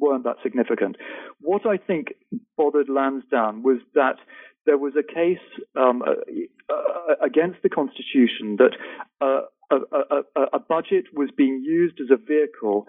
weren't 0.00 0.24
that 0.24 0.36
significant. 0.42 0.96
What 1.40 1.66
I 1.66 1.76
think 1.76 2.14
bothered 2.56 2.88
Lansdowne 2.88 3.62
was 3.62 3.80
that 3.94 4.16
there 4.64 4.78
was 4.78 4.94
a 4.98 5.02
case 5.02 5.44
um, 5.76 6.02
uh, 6.02 7.14
against 7.22 7.62
the 7.62 7.68
Constitution 7.68 8.56
that 8.56 8.76
uh, 9.20 9.40
a, 9.70 10.22
a, 10.36 10.42
a, 10.54 10.58
budget 10.58 11.06
was 11.12 11.30
being 11.36 11.62
used 11.64 12.00
as 12.00 12.08
a 12.10 12.16
vehicle 12.16 12.86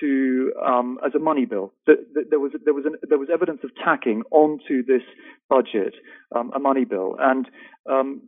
to 0.00 0.52
um, 0.64 0.98
as 1.04 1.14
a 1.14 1.18
money 1.18 1.44
bill. 1.44 1.72
There 1.86 2.38
was 2.38 2.52
there 2.64 2.74
was 2.74 2.84
an, 2.86 2.96
there 3.08 3.18
was 3.18 3.28
evidence 3.32 3.60
of 3.62 3.70
tacking 3.82 4.22
onto 4.30 4.84
this 4.84 5.02
budget 5.48 5.94
um, 6.34 6.50
a 6.54 6.58
money 6.58 6.84
bill, 6.84 7.16
and 7.18 7.46
um, 7.90 8.22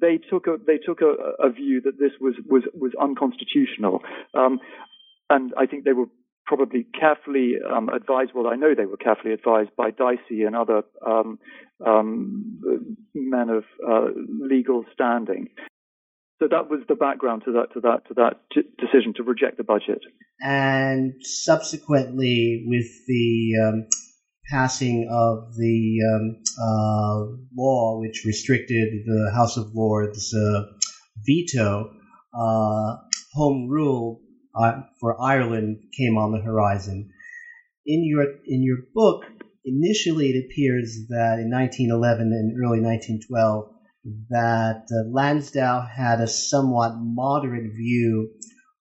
they 0.00 0.18
took 0.18 0.46
a 0.46 0.56
they 0.66 0.78
took 0.78 1.00
a, 1.00 1.44
a, 1.46 1.50
view 1.50 1.80
that 1.82 1.98
this 1.98 2.12
was 2.20 2.34
was 2.48 2.62
was 2.74 2.92
unconstitutional, 3.00 4.02
um, 4.34 4.60
and 5.30 5.52
I 5.56 5.66
think 5.66 5.84
they 5.84 5.92
were 5.92 6.06
probably 6.44 6.86
carefully 6.98 7.54
um, 7.70 7.88
advised. 7.88 8.30
Well, 8.34 8.46
I 8.46 8.56
know 8.56 8.74
they 8.74 8.86
were 8.86 8.96
carefully 8.96 9.34
advised 9.34 9.70
by 9.76 9.90
Dicey 9.90 10.42
and 10.42 10.54
other 10.54 10.82
um, 11.06 11.38
um, 11.84 12.58
men 13.14 13.48
of 13.48 13.64
uh, 13.86 14.08
legal 14.40 14.84
standing. 14.92 15.48
So 16.38 16.48
that 16.50 16.68
was 16.68 16.80
the 16.86 16.94
background 16.94 17.42
to 17.46 17.52
that 17.52 17.72
to 17.72 17.80
that 17.80 18.06
to 18.08 18.14
that 18.14 18.40
t- 18.52 18.68
decision 18.78 19.14
to 19.16 19.22
reject 19.22 19.56
the 19.56 19.64
budget. 19.64 20.00
And 20.40 21.14
subsequently, 21.22 22.64
with 22.66 22.90
the 23.06 23.52
um, 23.66 23.86
passing 24.50 25.08
of 25.10 25.54
the 25.56 25.98
um, 26.14 26.42
uh, 26.60 27.36
law 27.56 28.00
which 28.00 28.24
restricted 28.24 29.04
the 29.04 29.32
House 29.34 29.56
of 29.56 29.74
Lords' 29.74 30.34
uh, 30.34 30.62
veto, 31.24 31.92
uh, 32.34 32.96
home 33.34 33.68
rule 33.68 34.20
uh, 34.54 34.82
for 35.00 35.20
Ireland 35.20 35.78
came 35.96 36.16
on 36.16 36.32
the 36.32 36.40
horizon. 36.40 37.10
In 37.84 38.04
your 38.04 38.24
in 38.46 38.62
your 38.62 38.78
book, 38.94 39.24
initially 39.64 40.30
it 40.30 40.44
appears 40.44 41.06
that 41.08 41.38
in 41.38 41.50
1911 41.50 42.32
and 42.32 42.52
early 42.58 42.80
1912 42.80 43.72
that 44.30 44.86
uh, 44.90 45.08
Lansdowne 45.10 45.86
had 45.86 46.20
a 46.20 46.28
somewhat 46.28 46.92
moderate 46.96 47.72
view 47.74 48.30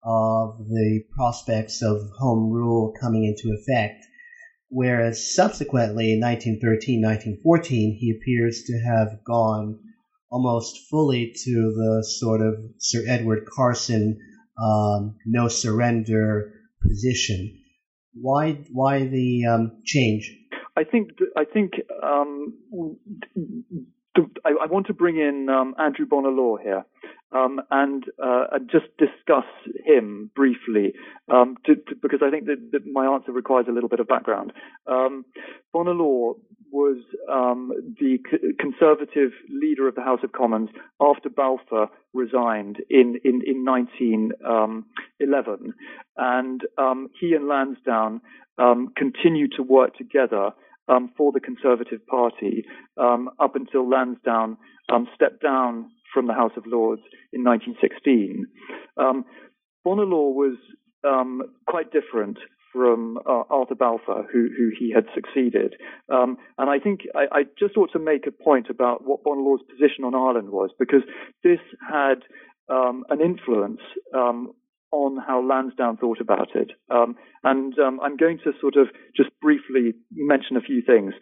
of 0.04 0.60
the 0.70 1.04
prospects 1.12 1.82
of 1.82 2.10
home 2.20 2.52
rule 2.52 2.94
coming 3.00 3.26
into 3.26 3.56
effect, 3.56 4.06
whereas 4.76 5.34
subsequently 5.34 6.12
in 6.12 6.20
1913, 6.20 7.02
1914, 7.02 7.98
he 7.98 8.12
appears 8.12 8.64
to 8.64 8.78
have 8.78 9.24
gone 9.24 9.80
almost 10.30 10.90
fully 10.90 11.32
to 11.34 11.54
the 11.54 12.04
sort 12.06 12.42
of 12.42 12.56
Sir 12.78 13.06
Edward 13.08 13.46
Carson 13.46 14.20
um, 14.62 15.16
no 15.26 15.48
surrender 15.48 16.52
position. 16.82 17.58
Why 18.14 18.64
why 18.70 19.06
the 19.06 19.46
um, 19.46 19.82
change? 19.86 20.36
I 20.76 20.84
think 20.84 21.12
I 21.38 21.46
think 21.46 21.76
um, 22.04 22.54
I, 24.44 24.52
I, 24.64 24.66
want 24.66 24.88
to 24.88 24.94
bring 24.94 25.16
in 25.18 25.48
um, 25.50 25.74
Andrew 25.80 26.06
Bonar 26.06 26.32
Law 26.32 26.58
here 26.58 26.86
um, 27.32 27.60
and 27.72 28.06
uh, 28.24 28.46
just 28.72 28.86
discuss 28.98 29.46
him 29.86 30.32
briefly 30.36 30.94
um, 31.32 31.58
to, 31.66 31.76
to, 31.76 31.96
because 32.02 32.20
I 32.26 32.30
think 32.30 32.46
that, 32.46 32.72
that, 32.72 32.86
my 32.86 33.06
answer 33.06 33.32
requires 33.32 33.66
a 33.68 33.72
little 33.72 33.90
bit 33.90 34.00
of 34.00 34.08
background. 34.08 34.54
Um, 34.88 35.26
Bonar 35.74 35.94
Law 35.94 36.34
was 36.72 36.98
um, 37.32 37.72
the 38.00 38.18
conservative 38.60 39.32
leader 39.50 39.88
of 39.88 39.96
the 39.96 40.02
House 40.02 40.20
of 40.24 40.32
Commons 40.32 40.70
after 41.00 41.30
Balfour 41.30 41.90
resigned 42.14 42.78
in, 42.90 43.20
in, 43.24 43.42
in 43.46 43.66
1911. 43.66 45.74
And 46.18 46.62
um, 46.78 47.10
he 47.20 47.34
and 47.34 47.48
Lansdowne 47.48 48.22
um, 48.58 48.94
continued 48.96 49.54
to 49.58 49.64
work 49.64 49.96
together 49.96 50.52
um, 50.88 51.12
for 51.18 51.32
the 51.32 51.40
Conservative 51.40 52.06
Party 52.08 52.66
um, 52.98 53.30
up 53.40 53.56
until 53.56 53.90
Lansdowne 53.90 54.58
um, 54.92 55.08
stepped 55.16 55.42
down 55.42 55.92
from 56.14 56.28
the 56.28 56.34
House 56.34 56.54
of 56.58 56.66
Lords 56.66 57.02
in 57.34 57.44
1916. 57.44 58.48
Um, 58.98 59.26
Bonar 59.84 60.06
was 60.08 60.58
um, 61.04 61.42
quite 61.68 61.92
different 61.92 62.38
from 62.74 63.18
uh, 63.26 63.44
Arthur 63.50 63.76
Balfour, 63.76 64.28
who, 64.32 64.50
who, 64.58 64.70
he 64.78 64.92
had 64.92 65.06
succeeded. 65.14 65.76
Um, 66.12 66.38
and 66.58 66.70
I 66.70 66.80
think 66.80 67.02
I, 67.16 67.40
I, 67.40 67.44
just 67.58 67.78
ought 67.78 67.94
to 67.94 68.00
make 68.00 68.28
a 68.28 68.32
point 68.32 68.68
about 68.70 69.06
what 69.06 69.24
Bonar 69.24 69.58
position 69.60 70.04
on 70.04 70.14
Ireland 70.14 70.50
was, 70.50 70.72
because 70.78 71.04
this 71.42 71.60
had 71.90 72.24
um, 72.68 73.06
an 73.10 73.22
influence 73.22 73.80
um, 74.14 74.52
on 74.96 75.18
how 75.18 75.46
Lansdowne 75.46 75.98
thought 75.98 76.22
about 76.22 76.56
it. 76.56 76.72
Um, 76.90 77.16
and 77.44 77.78
um, 77.80 78.00
I'm 78.02 78.16
going 78.16 78.40
to 78.46 78.52
sort 78.62 78.76
of 78.78 78.88
just 79.16 79.30
briefly 79.42 79.94
mention 80.12 80.56
a 80.56 80.62
few 80.62 80.82
things. 80.82 81.14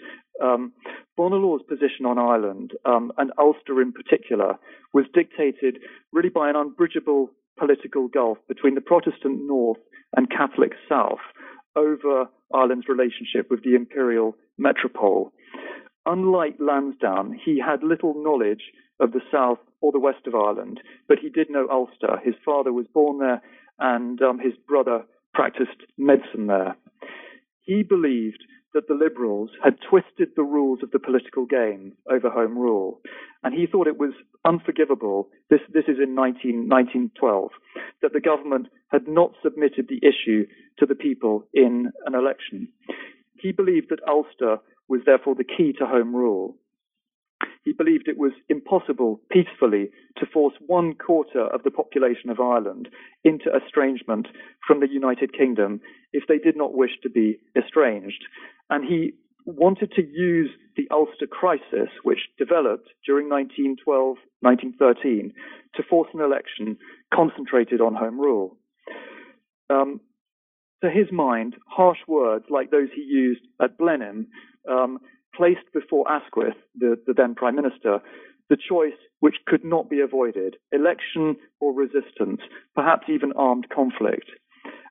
Um, 0.43 0.73
position 1.69 2.05
on 2.05 2.17
Ireland, 2.19 2.71
um, 2.86 3.12
and 3.17 3.31
Ulster 3.38 3.81
in 3.81 3.91
particular, 3.91 4.55
was 4.93 5.05
dictated 5.13 5.79
really 6.12 6.29
by 6.29 6.49
an 6.49 6.55
unbridgeable 6.55 7.29
political 7.57 8.07
gulf 8.07 8.38
between 8.47 8.75
the 8.75 8.81
Protestant 8.81 9.41
North 9.45 9.79
and 10.15 10.29
Catholic 10.29 10.71
South 10.89 11.23
over 11.75 12.25
Ireland's 12.53 12.88
relationship 12.88 13.49
with 13.49 13.63
the 13.63 13.75
imperial 13.75 14.36
metropole. 14.57 15.31
Unlike 16.05 16.57
Lansdowne, 16.59 17.39
he 17.43 17.59
had 17.59 17.81
little 17.81 18.13
knowledge 18.15 18.63
of 18.99 19.12
the 19.12 19.21
south 19.31 19.59
or 19.81 19.91
the 19.91 19.99
west 19.99 20.27
of 20.27 20.36
Ireland, 20.36 20.79
but 21.07 21.19
he 21.19 21.29
did 21.29 21.49
know 21.49 21.67
Ulster. 21.69 22.19
His 22.23 22.36
father 22.45 22.71
was 22.71 22.86
born 22.93 23.19
there, 23.19 23.41
and 23.79 24.21
um, 24.21 24.39
his 24.39 24.53
brother 24.67 25.03
practiced 25.33 25.81
medicine 25.97 26.47
there. 26.47 26.75
He 27.62 27.83
believed 27.83 28.43
that 28.73 28.88
the 28.88 28.95
Liberals 28.95 29.51
had 29.63 29.75
twisted 29.88 30.29
the 30.36 30.43
rules 30.43 30.79
of 30.81 30.91
the 30.91 30.99
political 30.99 31.45
game 31.45 31.93
over 32.09 32.29
Home 32.29 32.57
Rule, 32.57 33.01
and 33.43 33.53
he 33.53 33.67
thought 33.67 33.88
it 33.88 33.99
was 33.99 34.13
unforgivable. 34.45 35.29
This, 35.49 35.62
this 35.73 35.86
is 35.88 35.97
in 36.01 36.15
19, 36.15 36.67
1912, 36.67 37.51
that 38.01 38.13
the 38.13 38.19
government 38.19 38.67
had 38.91 39.07
not 39.07 39.33
submitted 39.43 39.88
the 39.88 40.01
issue 40.01 40.45
to 40.79 40.86
the 40.86 40.95
people 40.95 41.45
in 41.53 41.91
an 42.05 42.15
election. 42.15 42.67
He 43.39 43.51
believed 43.51 43.89
that 43.89 44.07
Ulster 44.07 44.57
was 44.88 45.01
therefore 45.05 45.36
the 45.36 45.43
key 45.43 45.73
to 45.79 45.86
Home 45.86 46.15
Rule. 46.15 46.55
He 47.63 47.71
believed 47.71 48.08
it 48.08 48.17
was 48.17 48.34
impossible 48.49 49.21
peacefully 49.32 49.89
to 50.17 50.26
force 50.26 50.54
one 50.67 50.93
quarter 50.95 51.41
of 51.41 51.63
the 51.63 51.71
population 51.71 52.30
of 52.30 52.39
Ireland 52.39 52.89
into 53.23 53.49
estrangement 53.56 54.28
from 54.67 54.82
the 54.82 54.89
United 54.89 55.34
Kingdom 55.34 55.80
if 56.12 56.23
they 56.28 56.38
did 56.38 56.58
not 56.58 56.73
wish 56.73 56.91
to 57.04 57.10
be 57.10 57.39
estranged. 57.58 58.26
And 58.69 58.86
he 58.86 59.13
wanted 59.45 59.91
to 59.93 60.06
use 60.06 60.49
the 60.76 60.88
Ulster 60.91 61.28
crisis, 61.28 61.89
which 62.04 62.19
developed 62.38 62.89
during 63.06 63.30
1912 63.30 64.17
1913, 64.41 65.34
to 65.76 65.84
force 65.84 66.10
an 66.13 66.21
election 66.21 66.78
concentrated 67.13 67.80
on 67.80 67.95
Home 67.95 68.19
Rule. 68.19 68.58
Um, 69.69 70.02
to 70.84 70.89
his 70.89 71.12
mind, 71.12 71.56
harsh 71.65 71.99
words 72.08 72.45
like 72.49 72.71
those 72.71 72.89
he 72.93 73.02
used 73.02 73.41
at 73.62 73.78
Blenheim 73.78 74.28
um, 74.69 74.99
placed 75.35 75.71
before 75.73 76.09
Asquith, 76.09 76.57
the, 76.75 76.95
the 77.07 77.13
then 77.13 77.35
Prime 77.35 77.55
Minister, 77.55 77.99
the 78.49 78.57
choice 78.57 78.97
which 79.19 79.37
could 79.47 79.63
not 79.63 79.89
be 79.89 80.01
avoided 80.01 80.57
election 80.71 81.35
or 81.59 81.73
resistance, 81.73 82.41
perhaps 82.75 83.07
even 83.09 83.31
armed 83.35 83.67
conflict. 83.73 84.29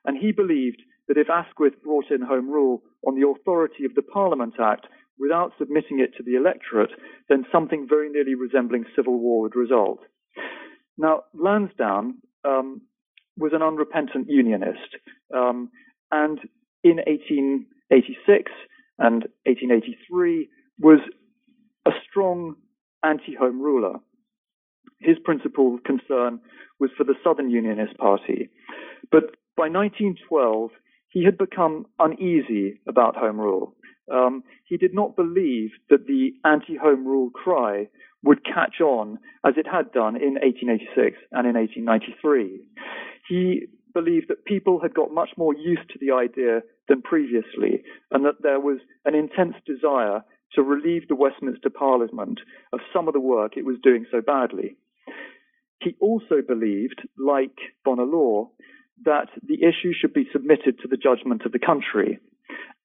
And 0.05 0.17
he 0.17 0.31
believed 0.31 0.81
that 1.07 1.17
if 1.17 1.29
Asquith 1.29 1.81
brought 1.83 2.09
in 2.09 2.21
Home 2.21 2.49
Rule 2.49 2.81
on 3.05 3.19
the 3.19 3.27
authority 3.27 3.85
of 3.85 3.93
the 3.95 4.01
Parliament 4.01 4.55
Act 4.59 4.87
without 5.19 5.53
submitting 5.59 5.99
it 5.99 6.15
to 6.17 6.23
the 6.23 6.35
electorate, 6.35 6.91
then 7.29 7.45
something 7.51 7.85
very 7.87 8.09
nearly 8.09 8.35
resembling 8.35 8.85
civil 8.95 9.19
war 9.19 9.41
would 9.43 9.55
result. 9.55 9.99
Now, 10.97 11.23
Lansdowne 11.33 12.15
um, 12.43 12.81
was 13.37 13.51
an 13.53 13.61
unrepentant 13.61 14.27
unionist, 14.29 14.97
um, 15.35 15.69
and 16.11 16.39
in 16.83 16.97
1886 16.97 18.51
and 18.99 19.23
1883 19.45 20.49
was 20.79 20.99
a 21.85 21.91
strong 22.09 22.55
anti-home 23.03 23.61
ruler. 23.61 23.95
His 24.99 25.17
principal 25.23 25.79
concern 25.85 26.39
was 26.79 26.89
for 26.97 27.03
the 27.03 27.15
Southern 27.23 27.49
Unionist 27.49 27.97
Party, 27.97 28.49
but 29.11 29.35
by 29.55 29.67
1912 29.69 30.71
he 31.09 31.23
had 31.23 31.37
become 31.37 31.85
uneasy 31.99 32.81
about 32.87 33.15
Home 33.15 33.39
Rule. 33.39 33.75
Um, 34.11 34.43
he 34.65 34.77
did 34.77 34.93
not 34.93 35.15
believe 35.15 35.71
that 35.89 36.07
the 36.07 36.31
anti-Home 36.43 37.05
Rule 37.05 37.29
cry 37.29 37.87
would 38.23 38.43
catch 38.45 38.81
on 38.81 39.19
as 39.45 39.53
it 39.57 39.67
had 39.67 39.91
done 39.91 40.15
in 40.15 40.35
1886 40.41 41.17
and 41.31 41.47
in 41.47 41.55
1893. 41.55 42.65
He 43.29 43.67
believed 43.93 44.27
that 44.29 44.45
people 44.45 44.79
had 44.81 44.93
got 44.93 45.13
much 45.13 45.29
more 45.37 45.53
used 45.55 45.89
to 45.89 45.99
the 45.99 46.13
idea 46.13 46.61
than 46.87 47.01
previously, 47.01 47.83
and 48.11 48.25
that 48.25 48.41
there 48.41 48.59
was 48.59 48.79
an 49.05 49.15
intense 49.15 49.55
desire 49.65 50.23
to 50.53 50.61
relieve 50.61 51.07
the 51.07 51.15
Westminster 51.15 51.69
Parliament 51.69 52.39
of 52.71 52.79
some 52.93 53.07
of 53.07 53.13
the 53.13 53.19
work 53.19 53.53
it 53.55 53.65
was 53.65 53.77
doing 53.83 54.05
so 54.11 54.21
badly. 54.21 54.75
He 55.81 55.95
also 55.99 56.41
believed, 56.47 57.01
like 57.17 57.57
Bonar 57.83 58.05
Law, 58.05 58.49
that 59.03 59.29
the 59.45 59.63
issue 59.63 59.91
should 59.93 60.13
be 60.13 60.29
submitted 60.31 60.79
to 60.79 60.87
the 60.87 60.97
judgment 60.97 61.43
of 61.45 61.51
the 61.51 61.59
country. 61.59 62.19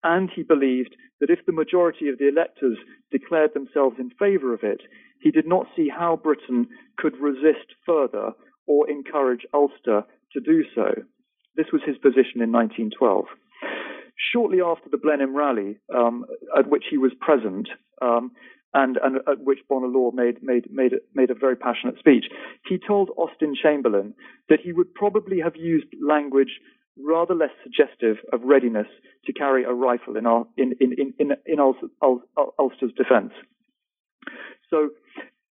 And 0.02 0.30
he 0.34 0.42
believed 0.42 0.96
that 1.20 1.30
if 1.30 1.44
the 1.46 1.52
majority 1.52 2.08
of 2.08 2.18
the 2.18 2.28
electors 2.28 2.78
declared 3.10 3.54
themselves 3.54 3.96
in 3.98 4.10
favour 4.18 4.54
of 4.54 4.60
it, 4.62 4.80
he 5.20 5.30
did 5.30 5.46
not 5.46 5.66
see 5.76 5.88
how 5.88 6.16
Britain 6.16 6.68
could 6.96 7.16
resist 7.20 7.74
further 7.84 8.32
or 8.66 8.88
encourage 8.88 9.46
Ulster 9.52 10.04
to 10.32 10.40
do 10.40 10.64
so. 10.74 11.02
This 11.56 11.66
was 11.72 11.82
his 11.84 11.96
position 11.98 12.40
in 12.40 12.52
1912. 12.52 13.26
Shortly 14.32 14.60
after 14.60 14.88
the 14.90 14.98
Blenheim 14.98 15.36
rally, 15.36 15.78
um, 15.94 16.24
at 16.56 16.68
which 16.68 16.84
he 16.90 16.98
was 16.98 17.12
present, 17.20 17.68
um, 18.02 18.32
and, 18.74 18.98
and, 19.02 19.16
at 19.28 19.40
which 19.40 19.60
Bonar 19.68 19.88
Law 19.88 20.10
made, 20.12 20.42
made, 20.42 20.70
made, 20.70 20.92
made 21.14 21.30
a 21.30 21.34
very 21.34 21.56
passionate 21.56 21.98
speech, 21.98 22.26
he 22.68 22.78
told 22.78 23.10
Austen 23.16 23.54
Chamberlain 23.60 24.14
that 24.48 24.60
he 24.62 24.72
would 24.72 24.94
probably 24.94 25.40
have 25.40 25.56
used 25.56 25.86
language 26.06 26.60
rather 26.98 27.34
less 27.34 27.50
suggestive 27.62 28.16
of 28.32 28.42
readiness 28.42 28.86
to 29.24 29.32
carry 29.32 29.64
a 29.64 29.72
rifle 29.72 30.16
in, 30.16 30.26
in, 30.56 30.74
in, 30.80 31.32
in, 31.46 31.60
Ulster's 31.60 32.92
defense. 32.96 33.32
So 34.68 34.90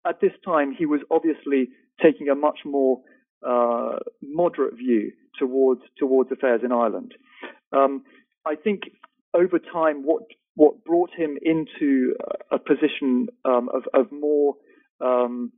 at 0.05 0.21
this 0.21 0.33
time, 0.45 0.75
he 0.77 0.85
was 0.85 1.01
obviously 1.09 1.69
taking 2.01 2.29
a 2.29 2.35
much 2.35 2.59
more 2.65 3.01
uh, 3.45 3.99
moderate 4.21 4.75
view 4.75 5.11
towards 5.39 5.81
towards 5.97 6.31
affairs 6.31 6.61
in 6.63 6.71
Ireland. 6.71 7.13
Um, 7.71 8.03
I 8.45 8.55
think 8.55 8.83
over 9.33 9.59
time, 9.59 10.03
what 10.03 10.23
what 10.55 10.83
brought 10.83 11.11
him 11.15 11.37
into 11.41 12.15
a 12.51 12.57
position 12.57 13.27
um, 13.45 13.69
of, 13.73 13.83
of 13.93 14.11
more 14.11 14.55
um, 15.01 15.51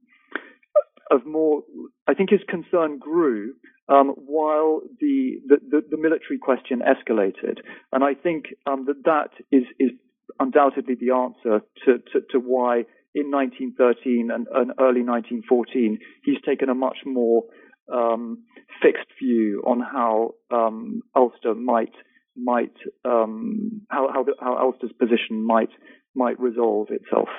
of 1.12 1.26
more, 1.26 1.64
I 2.08 2.14
think 2.14 2.30
his 2.30 2.42
concern 2.48 3.00
grew 3.00 3.54
um, 3.88 4.10
while 4.10 4.82
the, 5.00 5.40
the, 5.48 5.58
the, 5.68 5.82
the, 5.90 5.98
military 5.98 6.38
question 6.40 6.82
escalated, 6.82 7.58
and 7.92 8.04
I 8.04 8.14
think 8.14 8.46
um, 8.68 8.86
that 8.86 9.04
that 9.06 9.30
is 9.52 9.64
is 9.80 9.92
undoubtedly 10.40 10.96
the 10.96 11.12
answer 11.14 11.62
to, 11.86 11.98
to, 12.14 12.22
to 12.32 12.40
why 12.40 12.84
in 13.16 13.32
1913 13.32 14.30
and, 14.32 14.48
and, 14.54 14.72
early 14.80 15.02
1914 15.02 15.98
he's 16.24 16.38
taken 16.46 16.70
a 16.70 16.76
much 16.76 16.98
more 17.06 17.44
um, 17.92 18.44
fixed 18.82 19.08
view 19.22 19.64
on 19.66 19.80
how 19.80 20.36
um, 20.52 21.02
Ulster 21.16 21.56
might 21.56 21.94
might 22.36 22.76
um, 23.06 23.82
how 23.90 24.10
how, 24.12 24.24
the, 24.24 24.34
how 24.40 24.58
Ulster's 24.58 24.92
position 25.00 25.44
might 25.46 25.70
might 26.16 26.40
resolve 26.40 26.88
itself. 26.92 27.30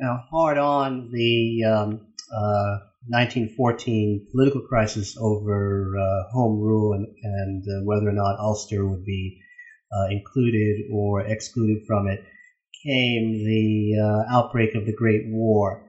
Now, 0.00 0.24
hard 0.30 0.58
on 0.58 1.10
the 1.12 1.64
um, 1.64 2.06
uh, 2.34 2.78
1914 3.08 4.28
political 4.32 4.62
crisis 4.62 5.16
over 5.20 5.96
uh, 5.96 6.32
home 6.32 6.60
rule 6.60 6.94
and, 6.94 7.06
and 7.22 7.64
uh, 7.64 7.84
whether 7.84 8.08
or 8.08 8.12
not 8.12 8.38
Ulster 8.38 8.86
would 8.86 9.04
be 9.04 9.40
uh, 9.92 10.06
included 10.10 10.86
or 10.92 11.20
excluded 11.20 11.84
from 11.86 12.08
it 12.08 12.24
came 12.84 13.44
the 13.44 13.96
uh, 14.00 14.34
outbreak 14.34 14.74
of 14.74 14.86
the 14.86 14.92
Great 14.92 15.22
War. 15.28 15.88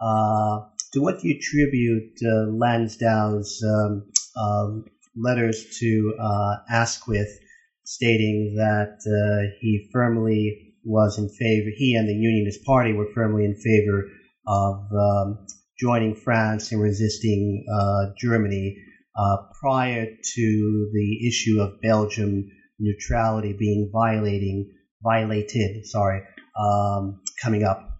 Uh, 0.00 0.60
to 0.92 1.00
what 1.00 1.20
do 1.20 1.28
you 1.28 1.36
attribute 1.36 2.18
uh, 2.24 2.50
Lansdowne's 2.50 3.62
um, 3.64 4.10
um, 4.36 4.84
letters 5.16 5.78
to 5.80 6.14
uh, 6.20 6.56
Asquith 6.70 7.38
stating 7.84 8.54
that 8.56 8.98
uh, 9.06 9.56
he 9.60 9.88
firmly 9.92 10.74
was 10.84 11.18
in 11.18 11.28
favor, 11.28 11.70
he 11.74 11.94
and 11.94 12.08
the 12.08 12.14
Unionist 12.14 12.64
Party 12.64 12.92
were 12.92 13.08
firmly 13.14 13.44
in 13.44 13.54
favor 13.54 14.08
of 14.46 14.84
um, 14.92 15.46
joining 15.78 16.14
France 16.14 16.72
and 16.72 16.80
resisting 16.80 17.64
uh, 17.72 18.12
Germany 18.18 18.76
uh, 19.16 19.36
prior 19.60 20.06
to 20.06 20.90
the 20.92 21.28
issue 21.28 21.60
of 21.60 21.80
Belgium 21.80 22.50
neutrality 22.78 23.54
being 23.58 23.90
violating 23.92 24.72
violated, 25.02 25.84
sorry, 25.84 26.22
um, 26.58 27.20
coming 27.42 27.64
up. 27.64 27.98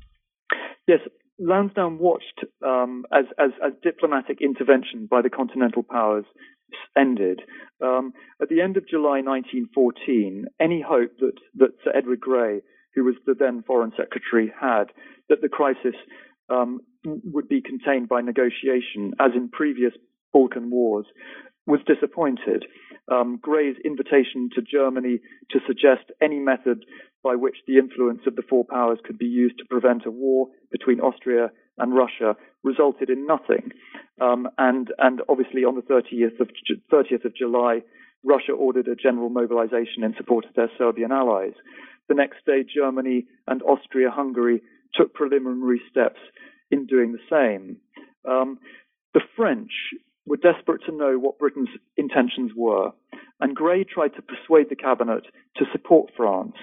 Yes, 0.86 1.00
Lansdowne 1.42 1.98
watched 1.98 2.44
um, 2.64 3.04
as, 3.12 3.24
as, 3.38 3.50
as 3.64 3.72
diplomatic 3.82 4.40
intervention 4.40 5.06
by 5.10 5.22
the 5.22 5.30
Continental 5.30 5.82
powers 5.82 6.24
ended. 6.96 7.42
Um, 7.82 8.12
at 8.40 8.48
the 8.48 8.60
end 8.60 8.76
of 8.76 8.88
July 8.88 9.20
1914, 9.20 10.46
any 10.60 10.80
hope 10.80 11.10
that, 11.18 11.34
that 11.56 11.72
Sir 11.84 11.92
Edward 11.94 12.20
Grey, 12.20 12.60
who 12.94 13.04
was 13.04 13.16
the 13.26 13.34
then 13.34 13.62
Foreign 13.66 13.92
Secretary, 13.96 14.52
had 14.58 14.84
that 15.28 15.42
the 15.42 15.48
crisis 15.48 15.96
um, 16.48 16.80
would 17.04 17.48
be 17.48 17.60
contained 17.60 18.08
by 18.08 18.20
negotiation, 18.20 19.12
as 19.20 19.32
in 19.34 19.48
previous 19.48 19.92
Balkan 20.32 20.70
wars, 20.70 21.06
was 21.66 21.80
disappointed. 21.86 22.64
Um, 23.10 23.38
Grey's 23.40 23.76
invitation 23.84 24.50
to 24.54 24.62
Germany 24.62 25.20
to 25.50 25.60
suggest 25.66 26.10
any 26.20 26.38
method 26.38 26.84
by 27.22 27.36
which 27.36 27.56
the 27.66 27.78
influence 27.78 28.22
of 28.26 28.36
the 28.36 28.42
four 28.48 28.64
powers 28.64 28.98
could 29.04 29.18
be 29.18 29.26
used 29.26 29.58
to 29.58 29.64
prevent 29.64 30.06
a 30.06 30.10
war 30.10 30.48
between 30.70 31.00
Austria 31.00 31.50
and 31.78 31.94
Russia 31.94 32.36
resulted 32.64 33.10
in 33.10 33.26
nothing. 33.26 33.70
Um, 34.20 34.48
and, 34.58 34.88
and 34.98 35.20
obviously, 35.28 35.64
on 35.64 35.76
the 35.76 35.82
30th 35.82 36.40
of, 36.40 36.48
30th 36.92 37.24
of 37.24 37.36
July, 37.36 37.82
Russia 38.24 38.52
ordered 38.52 38.88
a 38.88 38.96
general 38.96 39.30
mobilization 39.30 40.04
in 40.04 40.14
support 40.16 40.44
of 40.44 40.54
their 40.54 40.70
Serbian 40.78 41.12
allies. 41.12 41.54
The 42.08 42.14
next 42.14 42.44
day, 42.46 42.64
Germany 42.64 43.26
and 43.46 43.62
Austria 43.62 44.10
Hungary 44.10 44.62
took 44.94 45.14
preliminary 45.14 45.80
steps 45.90 46.20
in 46.70 46.86
doing 46.86 47.12
the 47.12 47.18
same. 47.30 47.76
Um, 48.28 48.58
the 49.14 49.20
French 49.36 49.70
were 50.26 50.36
desperate 50.36 50.82
to 50.86 50.96
know 50.96 51.18
what 51.18 51.38
Britain's 51.38 51.68
intentions 51.96 52.52
were, 52.56 52.90
and 53.40 53.56
Grey 53.56 53.84
tried 53.84 54.14
to 54.14 54.22
persuade 54.22 54.68
the 54.70 54.76
cabinet 54.76 55.24
to 55.56 55.64
support 55.72 56.12
France, 56.16 56.56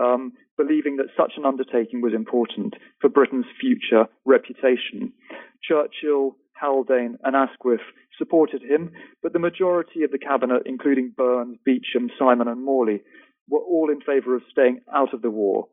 um, 0.00 0.32
believing 0.56 0.96
that 0.96 1.08
such 1.16 1.32
an 1.36 1.44
undertaking 1.44 2.00
was 2.00 2.14
important 2.14 2.74
for 3.00 3.08
Britain's 3.08 3.46
future 3.60 4.06
reputation. 4.24 5.12
Churchill, 5.62 6.36
Haldane, 6.52 7.18
and 7.24 7.34
Asquith 7.34 7.80
supported 8.16 8.62
him, 8.62 8.92
but 9.22 9.32
the 9.32 9.38
majority 9.38 10.04
of 10.04 10.10
the 10.10 10.18
cabinet, 10.18 10.62
including 10.66 11.12
Burns, 11.16 11.58
Beauchamp, 11.64 12.10
Simon, 12.18 12.48
and 12.48 12.64
Morley, 12.64 13.02
were 13.48 13.60
all 13.60 13.90
in 13.90 14.00
favour 14.00 14.36
of 14.36 14.42
staying 14.50 14.80
out 14.94 15.12
of 15.12 15.22
the 15.22 15.30
war. 15.30 15.66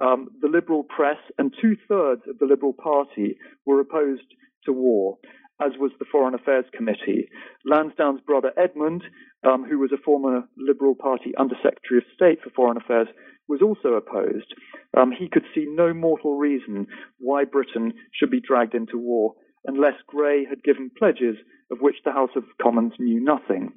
Um, 0.00 0.28
the 0.40 0.48
Liberal 0.48 0.84
press 0.84 1.18
and 1.38 1.52
two 1.60 1.76
thirds 1.88 2.22
of 2.28 2.38
the 2.38 2.46
Liberal 2.46 2.72
Party 2.72 3.36
were 3.66 3.80
opposed 3.80 4.22
to 4.64 4.72
war, 4.72 5.18
as 5.60 5.72
was 5.78 5.90
the 5.98 6.04
Foreign 6.10 6.34
Affairs 6.34 6.64
Committee. 6.72 7.28
Lansdowne's 7.64 8.20
brother 8.20 8.52
Edmond, 8.56 9.02
um, 9.44 9.64
who 9.64 9.78
was 9.78 9.90
a 9.92 10.02
former 10.02 10.44
Liberal 10.56 10.94
Party 10.94 11.34
Undersecretary 11.36 11.98
of 11.98 12.04
State 12.14 12.42
for 12.42 12.50
Foreign 12.50 12.76
Affairs, 12.76 13.08
was 13.48 13.62
also 13.62 13.94
opposed. 13.94 14.54
Um, 14.96 15.10
he 15.10 15.28
could 15.28 15.44
see 15.54 15.66
no 15.68 15.92
mortal 15.92 16.36
reason 16.36 16.86
why 17.18 17.44
Britain 17.44 17.94
should 18.12 18.30
be 18.30 18.40
dragged 18.40 18.74
into 18.74 18.98
war 18.98 19.34
unless 19.64 19.94
Grey 20.06 20.44
had 20.44 20.62
given 20.62 20.90
pledges 20.96 21.36
of 21.70 21.78
which 21.80 21.96
the 22.04 22.12
House 22.12 22.30
of 22.36 22.44
Commons 22.62 22.92
knew 22.98 23.20
nothing. 23.20 23.72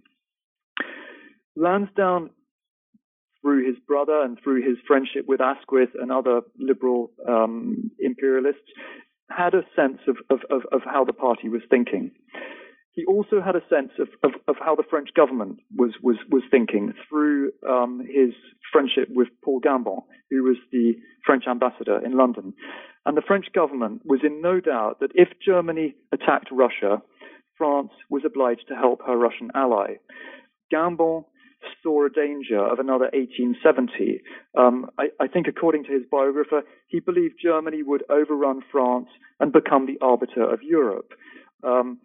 Lansdowne, 1.56 2.30
through 3.42 3.66
his 3.66 3.78
brother 3.88 4.22
and 4.22 4.38
through 4.44 4.62
his 4.62 4.78
friendship 4.88 5.26
with 5.28 5.42
Asquith 5.42 5.90
and 6.00 6.12
other 6.12 6.42
liberal 6.60 7.12
um, 7.28 7.92
imperialists, 8.00 8.62
had 9.36 9.54
a 9.54 9.64
sense 9.76 10.00
of, 10.08 10.18
of, 10.30 10.40
of, 10.50 10.62
of, 10.72 10.82
how 10.86 11.04
the 11.04 11.14
party 11.14 11.50
was 11.50 11.62
thinking. 11.70 12.12
He 12.94 13.06
also 13.06 13.42
had 13.42 13.56
a 13.56 13.64
sense 13.70 13.92
of, 14.00 14.10
of, 14.24 14.32
of 14.48 14.56
how 14.60 14.76
the 14.76 14.84
French 14.90 15.10
government 15.16 15.60
was, 15.76 15.92
was, 16.04 16.18
was 16.30 16.44
thinking 16.52 16.94
through 17.08 17.52
um, 17.68 18.02
his 18.02 18.34
friendship 18.72 19.08
with 19.10 19.30
Paul 19.44 19.62
Cambon, 19.62 20.02
who 20.30 20.44
was 20.44 20.58
the 20.72 20.94
French 21.26 21.46
ambassador 21.50 22.04
in 22.06 22.18
London. 22.18 22.54
And 23.06 23.16
the 23.16 23.24
French 23.26 23.46
government 23.54 24.02
was 24.04 24.20
in 24.24 24.42
no 24.42 24.60
doubt 24.60 25.00
that 25.00 25.12
if 25.16 25.30
Germany 25.44 25.96
attacked 26.12 26.50
Russia, 26.52 27.02
France 27.58 27.92
was 28.10 28.24
obliged 28.26 28.66
to 28.68 28.76
help 28.76 29.02
her 29.06 29.18
Russian 29.18 29.52
ally. 29.56 29.96
Cambon 30.74 31.26
saw 31.84 32.06
a 32.06 32.10
danger 32.10 32.60
of 32.60 32.80
another 32.80 33.10
1870. 33.14 34.22
Um, 34.58 34.88
I, 34.98 35.08
I, 35.20 35.28
think, 35.28 35.48
according 35.48 35.86
to 35.86 35.92
his 35.92 36.04
biographer, 36.12 36.62
he 36.88 37.00
believed 37.00 37.36
Germany 37.42 37.84
would 37.84 38.04
overrun 38.10 38.62
France 38.72 39.08
and 39.40 39.52
become 39.52 39.86
the 39.86 39.98
arbiter 40.02 40.44
of 40.44 40.62
Europe. 40.64 41.12
Um, 41.64 42.00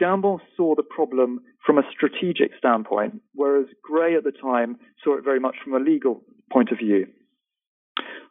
Cambon 0.00 0.38
saw 0.56 0.74
the 0.74 0.82
problem 0.82 1.40
from 1.64 1.78
a 1.78 1.82
strategic 1.92 2.52
standpoint, 2.58 3.20
whereas 3.34 3.66
Grey 3.82 4.16
at 4.16 4.24
the 4.24 4.32
time 4.32 4.78
saw 5.04 5.18
it 5.18 5.24
very 5.24 5.40
much 5.40 5.56
from 5.62 5.74
a 5.74 5.78
legal 5.78 6.22
point 6.50 6.70
of 6.70 6.78
view. 6.78 7.06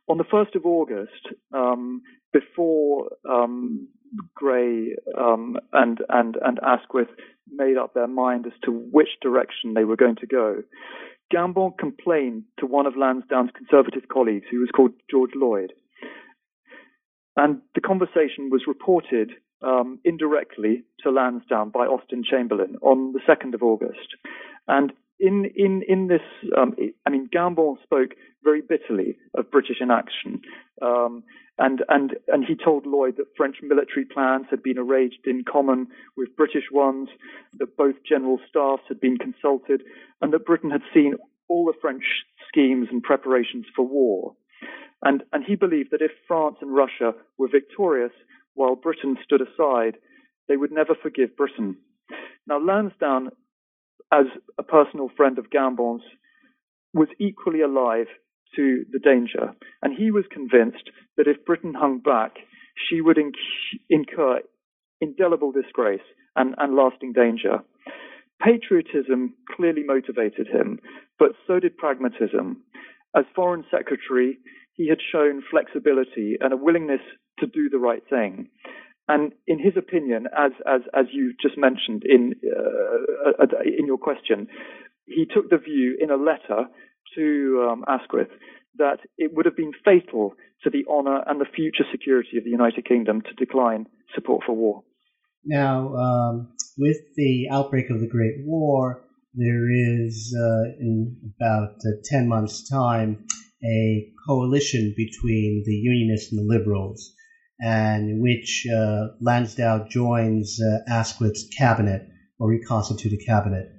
On 0.07 0.17
the 0.17 0.23
1st 0.23 0.55
of 0.55 0.65
August, 0.65 1.27
um, 1.53 2.01
before 2.33 3.09
um, 3.29 3.87
Grey 4.35 4.95
um, 5.17 5.57
and, 5.73 5.99
and, 6.09 6.37
and 6.41 6.59
Asquith 6.65 7.09
made 7.51 7.77
up 7.77 7.93
their 7.93 8.07
mind 8.07 8.45
as 8.45 8.53
to 8.63 8.71
which 8.71 9.09
direction 9.21 9.73
they 9.73 9.83
were 9.83 9.95
going 9.95 10.17
to 10.17 10.27
go, 10.27 10.63
Cambon 11.33 11.77
complained 11.77 12.43
to 12.59 12.65
one 12.65 12.85
of 12.85 12.97
Lansdowne's 12.97 13.51
conservative 13.55 14.07
colleagues, 14.11 14.45
who 14.49 14.59
was 14.59 14.69
called 14.75 14.91
George 15.09 15.31
Lloyd. 15.35 15.73
And 17.35 17.61
the 17.75 17.81
conversation 17.81 18.49
was 18.49 18.63
reported 18.67 19.31
um, 19.61 19.99
indirectly 20.03 20.83
to 21.03 21.11
Lansdowne 21.11 21.69
by 21.69 21.81
Austen 21.81 22.23
Chamberlain 22.29 22.77
on 22.81 23.13
the 23.13 23.21
2nd 23.27 23.53
of 23.53 23.63
August. 23.63 24.15
And 24.67 24.91
in 25.19 25.51
in 25.55 25.83
in 25.87 26.07
this, 26.07 26.21
um, 26.57 26.75
I 27.05 27.09
mean, 27.09 27.29
Cambon 27.33 27.81
spoke 27.83 28.11
very 28.43 28.61
bitterly 28.61 29.17
of 29.35 29.51
British 29.51 29.77
inaction, 29.81 30.41
um, 30.81 31.23
and 31.57 31.83
and 31.89 32.15
and 32.27 32.45
he 32.45 32.55
told 32.55 32.85
Lloyd 32.85 33.17
that 33.17 33.35
French 33.35 33.57
military 33.61 34.05
plans 34.05 34.45
had 34.49 34.63
been 34.63 34.77
arranged 34.77 35.25
in 35.25 35.43
common 35.43 35.87
with 36.15 36.35
British 36.37 36.71
ones, 36.71 37.09
that 37.57 37.75
both 37.75 37.95
general 38.07 38.39
staffs 38.49 38.83
had 38.87 38.99
been 38.99 39.17
consulted, 39.17 39.83
and 40.21 40.31
that 40.33 40.45
Britain 40.45 40.71
had 40.71 40.81
seen 40.93 41.15
all 41.49 41.65
the 41.65 41.79
French 41.81 42.03
schemes 42.47 42.87
and 42.91 43.03
preparations 43.03 43.65
for 43.75 43.85
war. 43.85 44.35
And 45.01 45.23
and 45.33 45.43
he 45.43 45.55
believed 45.55 45.91
that 45.91 46.01
if 46.01 46.11
France 46.27 46.55
and 46.61 46.73
Russia 46.73 47.13
were 47.37 47.49
victorious 47.49 48.13
while 48.53 48.75
Britain 48.75 49.17
stood 49.23 49.41
aside, 49.41 49.97
they 50.47 50.57
would 50.57 50.71
never 50.71 50.95
forgive 50.95 51.35
Britain. 51.35 51.77
Now 52.47 52.59
Lansdowne 52.59 53.31
as 54.11 54.25
a 54.57 54.63
personal 54.63 55.09
friend 55.15 55.37
of 55.37 55.49
Cambon's, 55.49 56.03
was 56.93 57.07
equally 57.19 57.61
alive 57.61 58.07
to 58.55 58.85
the 58.91 58.99
danger. 58.99 59.53
And 59.81 59.95
he 59.95 60.11
was 60.11 60.25
convinced 60.31 60.89
that 61.17 61.27
if 61.27 61.45
Britain 61.45 61.73
hung 61.75 61.99
back, 61.99 62.37
she 62.89 63.01
would 63.01 63.17
inc- 63.17 63.79
incur 63.89 64.39
indelible 65.01 65.51
disgrace 65.51 66.01
and, 66.35 66.55
and 66.57 66.75
lasting 66.75 67.13
danger. 67.13 67.59
Patriotism 68.41 69.33
clearly 69.55 69.83
motivated 69.83 70.47
him, 70.47 70.79
but 71.17 71.29
so 71.45 71.59
did 71.59 71.77
pragmatism. 71.77 72.63
As 73.15 73.25
Foreign 73.35 73.65
Secretary, 73.71 74.37
he 74.73 74.87
had 74.87 74.99
shown 75.11 75.43
flexibility 75.49 76.37
and 76.39 76.53
a 76.53 76.57
willingness 76.57 77.01
to 77.39 77.47
do 77.47 77.69
the 77.69 77.79
right 77.79 78.03
thing. 78.09 78.49
And 79.09 79.33
in 79.47 79.57
his 79.57 79.73
opinion, 79.75 80.27
as 80.37 80.51
as 80.67 80.81
as 80.93 81.07
you 81.11 81.33
just 81.41 81.57
mentioned 81.57 82.03
in 82.05 82.35
uh, 82.45 83.43
uh, 83.43 83.45
in 83.65 83.87
your 83.87 83.97
question, 83.97 84.47
he 85.07 85.25
took 85.25 85.49
the 85.49 85.57
view 85.57 85.97
in 85.99 86.11
a 86.11 86.15
letter 86.15 86.69
to 87.15 87.67
um, 87.67 87.83
Asquith 87.87 88.29
that 88.77 88.99
it 89.17 89.31
would 89.33 89.47
have 89.47 89.57
been 89.57 89.73
fatal 89.83 90.35
to 90.63 90.69
the 90.69 90.85
honour 90.87 91.23
and 91.25 91.41
the 91.41 91.49
future 91.55 91.85
security 91.91 92.37
of 92.37 92.43
the 92.43 92.51
United 92.51 92.85
Kingdom 92.87 93.21
to 93.21 93.33
decline 93.33 93.87
support 94.13 94.43
for 94.45 94.53
war. 94.53 94.83
Now, 95.43 95.95
um, 95.95 96.53
with 96.77 96.97
the 97.15 97.47
outbreak 97.51 97.89
of 97.89 98.01
the 98.01 98.07
Great 98.07 98.45
War, 98.45 99.01
there 99.33 99.71
is, 99.71 100.35
uh, 100.37 100.69
in 100.79 101.33
about 101.35 101.77
uh, 101.83 101.97
10 102.03 102.27
months' 102.27 102.69
time, 102.69 103.25
a 103.63 104.11
coalition 104.27 104.93
between 104.95 105.63
the 105.65 105.73
Unionists 105.73 106.31
and 106.31 106.39
the 106.39 106.57
Liberals 106.57 107.15
and 107.59 108.21
which 108.21 108.65
uh, 108.73 109.09
Lansdowne 109.19 109.89
joins 109.89 110.59
uh, 110.61 110.79
Asquith's 110.91 111.47
cabinet 111.57 112.07
or 112.39 112.49
reconstituted 112.49 113.19
cabinet. 113.25 113.71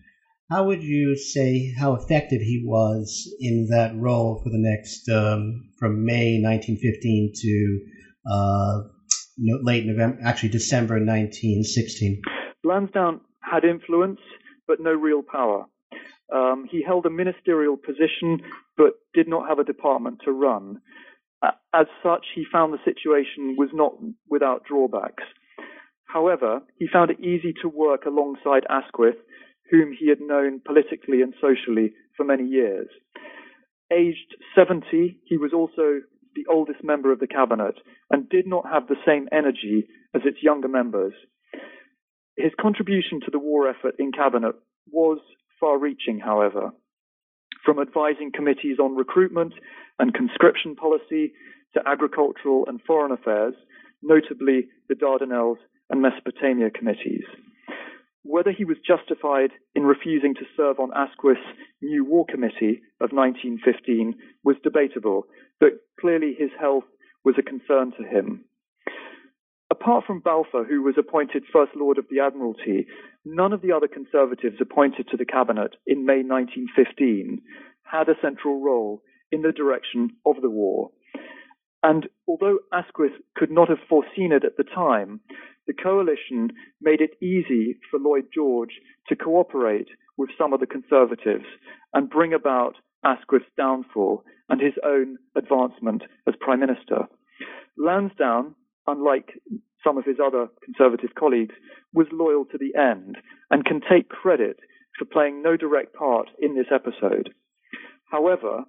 How 0.50 0.64
would 0.64 0.82
you 0.82 1.16
say 1.16 1.72
how 1.78 1.94
effective 1.94 2.40
he 2.40 2.62
was 2.66 3.32
in 3.40 3.68
that 3.70 3.96
role 3.96 4.40
for 4.42 4.50
the 4.50 4.58
next 4.58 5.08
um, 5.08 5.70
from 5.78 6.04
May 6.04 6.40
1915 6.42 7.32
to 7.36 7.80
uh, 8.30 8.80
late 9.38 9.86
November, 9.86 10.18
actually 10.24 10.48
December 10.48 10.94
1916? 10.94 12.20
Lansdowne 12.64 13.20
had 13.40 13.64
influence, 13.64 14.20
but 14.66 14.80
no 14.80 14.90
real 14.90 15.22
power. 15.22 15.66
Um, 16.32 16.66
he 16.70 16.82
held 16.82 17.06
a 17.06 17.10
ministerial 17.10 17.76
position, 17.76 18.40
but 18.76 18.94
did 19.14 19.28
not 19.28 19.48
have 19.48 19.58
a 19.58 19.64
department 19.64 20.20
to 20.24 20.32
run. 20.32 20.80
As 21.42 21.86
such, 22.02 22.26
he 22.34 22.44
found 22.50 22.72
the 22.72 22.84
situation 22.84 23.56
was 23.56 23.70
not 23.72 23.94
without 24.28 24.64
drawbacks. 24.64 25.24
However, 26.04 26.62
he 26.76 26.88
found 26.92 27.10
it 27.10 27.20
easy 27.20 27.54
to 27.62 27.68
work 27.68 28.04
alongside 28.04 28.66
Asquith, 28.68 29.16
whom 29.70 29.92
he 29.92 30.08
had 30.08 30.20
known 30.20 30.60
politically 30.60 31.22
and 31.22 31.32
socially 31.40 31.94
for 32.16 32.24
many 32.24 32.44
years. 32.44 32.88
Aged 33.92 34.36
70, 34.54 35.20
he 35.24 35.36
was 35.36 35.52
also 35.52 36.00
the 36.34 36.46
oldest 36.48 36.82
member 36.82 37.12
of 37.12 37.20
the 37.20 37.26
cabinet 37.26 37.74
and 38.10 38.28
did 38.28 38.46
not 38.46 38.66
have 38.70 38.88
the 38.88 38.96
same 39.06 39.28
energy 39.32 39.88
as 40.14 40.22
its 40.24 40.42
younger 40.42 40.68
members. 40.68 41.12
His 42.36 42.52
contribution 42.60 43.20
to 43.24 43.30
the 43.30 43.38
war 43.38 43.68
effort 43.68 43.94
in 43.98 44.12
cabinet 44.12 44.56
was 44.90 45.18
far 45.58 45.78
reaching, 45.78 46.18
however. 46.18 46.72
From 47.64 47.78
advising 47.78 48.32
committees 48.32 48.78
on 48.78 48.96
recruitment 48.96 49.52
and 49.98 50.14
conscription 50.14 50.74
policy 50.76 51.32
to 51.74 51.82
agricultural 51.86 52.64
and 52.66 52.80
foreign 52.82 53.12
affairs, 53.12 53.54
notably 54.02 54.68
the 54.88 54.94
Dardanelles 54.94 55.58
and 55.90 56.00
Mesopotamia 56.00 56.70
committees. 56.70 57.24
Whether 58.22 58.52
he 58.52 58.64
was 58.64 58.76
justified 58.86 59.50
in 59.74 59.84
refusing 59.84 60.34
to 60.34 60.46
serve 60.56 60.78
on 60.78 60.90
Asquith's 60.94 61.40
new 61.82 62.04
war 62.04 62.26
committee 62.26 62.82
of 63.00 63.12
1915 63.12 64.14
was 64.44 64.56
debatable, 64.62 65.24
but 65.58 65.80
clearly 65.98 66.34
his 66.38 66.50
health 66.58 66.84
was 67.24 67.36
a 67.38 67.42
concern 67.42 67.92
to 67.92 68.04
him. 68.04 68.44
Apart 69.80 70.04
from 70.06 70.20
Balfour, 70.20 70.64
who 70.64 70.82
was 70.82 70.96
appointed 70.98 71.44
First 71.50 71.72
Lord 71.74 71.96
of 71.96 72.04
the 72.10 72.20
Admiralty, 72.20 72.86
none 73.24 73.54
of 73.54 73.62
the 73.62 73.72
other 73.72 73.88
Conservatives 73.88 74.56
appointed 74.60 75.08
to 75.08 75.16
the 75.16 75.24
Cabinet 75.24 75.76
in 75.86 76.04
May 76.04 76.22
1915 76.22 77.40
had 77.84 78.08
a 78.08 78.20
central 78.20 78.60
role 78.60 79.02
in 79.32 79.40
the 79.40 79.52
direction 79.52 80.10
of 80.26 80.36
the 80.42 80.50
war. 80.50 80.90
And 81.82 82.08
although 82.28 82.58
Asquith 82.74 83.12
could 83.34 83.50
not 83.50 83.70
have 83.70 83.78
foreseen 83.88 84.32
it 84.32 84.44
at 84.44 84.58
the 84.58 84.64
time, 84.64 85.20
the 85.66 85.72
coalition 85.72 86.50
made 86.82 87.00
it 87.00 87.16
easy 87.22 87.78
for 87.90 87.98
Lloyd 87.98 88.26
George 88.34 88.80
to 89.08 89.16
cooperate 89.16 89.88
with 90.18 90.28
some 90.36 90.52
of 90.52 90.60
the 90.60 90.66
Conservatives 90.66 91.46
and 91.94 92.10
bring 92.10 92.34
about 92.34 92.74
Asquith's 93.02 93.46
downfall 93.56 94.24
and 94.50 94.60
his 94.60 94.74
own 94.84 95.16
advancement 95.34 96.02
as 96.28 96.34
Prime 96.38 96.60
Minister. 96.60 97.06
Lansdowne, 97.78 98.54
unlike 98.86 99.30
some 99.84 99.98
of 99.98 100.04
his 100.04 100.16
other 100.24 100.48
Conservative 100.64 101.10
colleagues, 101.18 101.54
was 101.92 102.06
loyal 102.12 102.44
to 102.46 102.58
the 102.58 102.78
end 102.78 103.16
and 103.50 103.64
can 103.64 103.80
take 103.80 104.08
credit 104.08 104.58
for 104.98 105.04
playing 105.04 105.42
no 105.42 105.56
direct 105.56 105.94
part 105.94 106.28
in 106.38 106.54
this 106.54 106.66
episode. 106.72 107.30
However, 108.10 108.64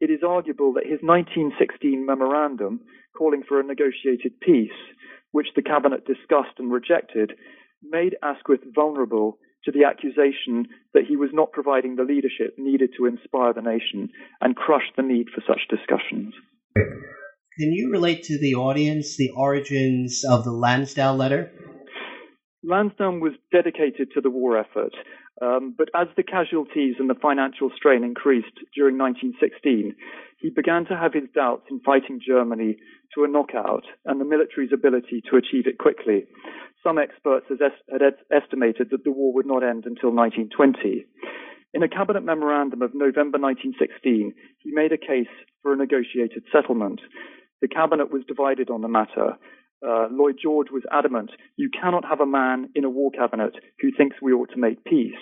it 0.00 0.10
is 0.10 0.20
arguable 0.26 0.72
that 0.74 0.84
his 0.84 1.00
1916 1.00 2.04
memorandum 2.04 2.80
calling 3.16 3.42
for 3.46 3.60
a 3.60 3.64
negotiated 3.64 4.40
peace, 4.40 4.76
which 5.32 5.48
the 5.54 5.62
cabinet 5.62 6.04
discussed 6.06 6.58
and 6.58 6.70
rejected, 6.70 7.32
made 7.82 8.16
Asquith 8.22 8.60
vulnerable 8.74 9.38
to 9.64 9.72
the 9.72 9.84
accusation 9.84 10.66
that 10.94 11.04
he 11.08 11.16
was 11.16 11.30
not 11.32 11.52
providing 11.52 11.96
the 11.96 12.04
leadership 12.04 12.54
needed 12.58 12.90
to 12.96 13.06
inspire 13.06 13.52
the 13.52 13.60
nation 13.60 14.08
and 14.40 14.56
crush 14.56 14.90
the 14.96 15.02
need 15.02 15.26
for 15.34 15.42
such 15.46 15.68
discussions. 15.68 16.34
Can 17.58 17.72
you 17.72 17.90
relate 17.90 18.24
to 18.24 18.38
the 18.38 18.54
audience 18.54 19.16
the 19.16 19.30
origins 19.30 20.24
of 20.28 20.44
the 20.44 20.52
Lansdowne 20.52 21.16
letter? 21.16 21.50
Lansdowne 22.62 23.20
was 23.20 23.32
dedicated 23.50 24.10
to 24.12 24.20
the 24.20 24.28
war 24.28 24.58
effort, 24.58 24.92
um, 25.40 25.74
but 25.76 25.88
as 25.94 26.08
the 26.18 26.22
casualties 26.22 26.96
and 26.98 27.08
the 27.08 27.14
financial 27.14 27.70
strain 27.74 28.04
increased 28.04 28.52
during 28.74 28.98
1916, 28.98 29.96
he 30.36 30.50
began 30.50 30.84
to 30.84 30.96
have 30.96 31.14
his 31.14 31.30
doubts 31.34 31.64
in 31.70 31.80
fighting 31.80 32.20
Germany 32.20 32.76
to 33.14 33.24
a 33.24 33.28
knockout 33.28 33.84
and 34.04 34.20
the 34.20 34.26
military's 34.26 34.74
ability 34.74 35.22
to 35.30 35.38
achieve 35.38 35.66
it 35.66 35.78
quickly. 35.78 36.26
Some 36.84 36.98
experts 36.98 37.46
had 37.48 38.02
estimated 38.30 38.88
that 38.90 39.04
the 39.04 39.12
war 39.12 39.32
would 39.32 39.46
not 39.46 39.64
end 39.64 39.86
until 39.86 40.12
1920. 40.12 41.06
In 41.72 41.82
a 41.82 41.88
cabinet 41.88 42.22
memorandum 42.22 42.82
of 42.82 42.92
November 42.92 43.38
1916, 43.40 44.34
he 44.58 44.70
made 44.72 44.92
a 44.92 44.98
case 45.00 45.32
for 45.62 45.72
a 45.72 45.76
negotiated 45.76 46.44
settlement. 46.52 47.00
The 47.62 47.68
cabinet 47.68 48.12
was 48.12 48.22
divided 48.26 48.70
on 48.70 48.82
the 48.82 48.88
matter, 48.88 49.36
uh, 49.86 50.08
Lloyd 50.10 50.38
George 50.42 50.68
was 50.70 50.84
adamant 50.90 51.30
you 51.56 51.68
cannot 51.70 52.04
have 52.04 52.20
a 52.20 52.26
man 52.26 52.70
in 52.74 52.84
a 52.84 52.90
war 52.90 53.10
cabinet 53.10 53.54
who 53.80 53.90
thinks 53.92 54.16
we 54.22 54.32
ought 54.32 54.50
to 54.50 54.58
make 54.58 54.84
peace. 54.84 55.14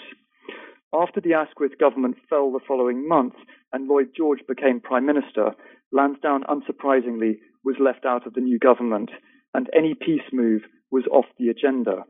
After 0.92 1.20
the 1.20 1.34
Asquith 1.34 1.76
government 1.78 2.16
fell 2.30 2.52
the 2.52 2.60
following 2.66 3.08
month 3.08 3.34
and 3.72 3.88
Lloyd 3.88 4.10
George 4.16 4.40
became 4.46 4.80
Prime 4.80 5.06
Minister, 5.06 5.50
Lansdowne 5.92 6.44
unsurprisingly 6.44 7.38
was 7.64 7.76
left 7.80 8.04
out 8.04 8.26
of 8.26 8.34
the 8.34 8.40
new 8.40 8.58
government, 8.58 9.10
and 9.54 9.68
any 9.74 9.94
peace 9.94 10.28
move 10.32 10.62
was 10.90 11.04
off 11.10 11.24
the 11.38 11.48
agenda. 11.48 12.04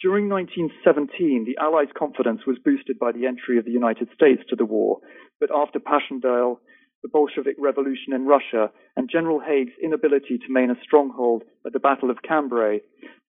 During 0.00 0.28
1917, 0.28 1.44
the 1.44 1.56
Allies' 1.62 1.88
confidence 1.96 2.40
was 2.46 2.58
boosted 2.64 2.98
by 2.98 3.12
the 3.12 3.26
entry 3.26 3.58
of 3.58 3.64
the 3.64 3.70
United 3.70 4.08
States 4.14 4.42
to 4.48 4.56
the 4.56 4.64
war, 4.64 4.98
but 5.38 5.50
after 5.54 5.78
Passchendaele, 5.78 6.60
the 7.04 7.08
Bolshevik 7.10 7.56
Revolution 7.58 8.14
in 8.14 8.24
Russia, 8.24 8.72
and 8.96 9.10
General 9.12 9.38
Haig's 9.38 9.74
inability 9.82 10.38
to 10.38 10.48
maintain 10.48 10.74
a 10.74 10.80
stronghold 10.82 11.42
at 11.66 11.74
the 11.74 11.78
Battle 11.78 12.10
of 12.10 12.22
Cambrai, 12.26 12.80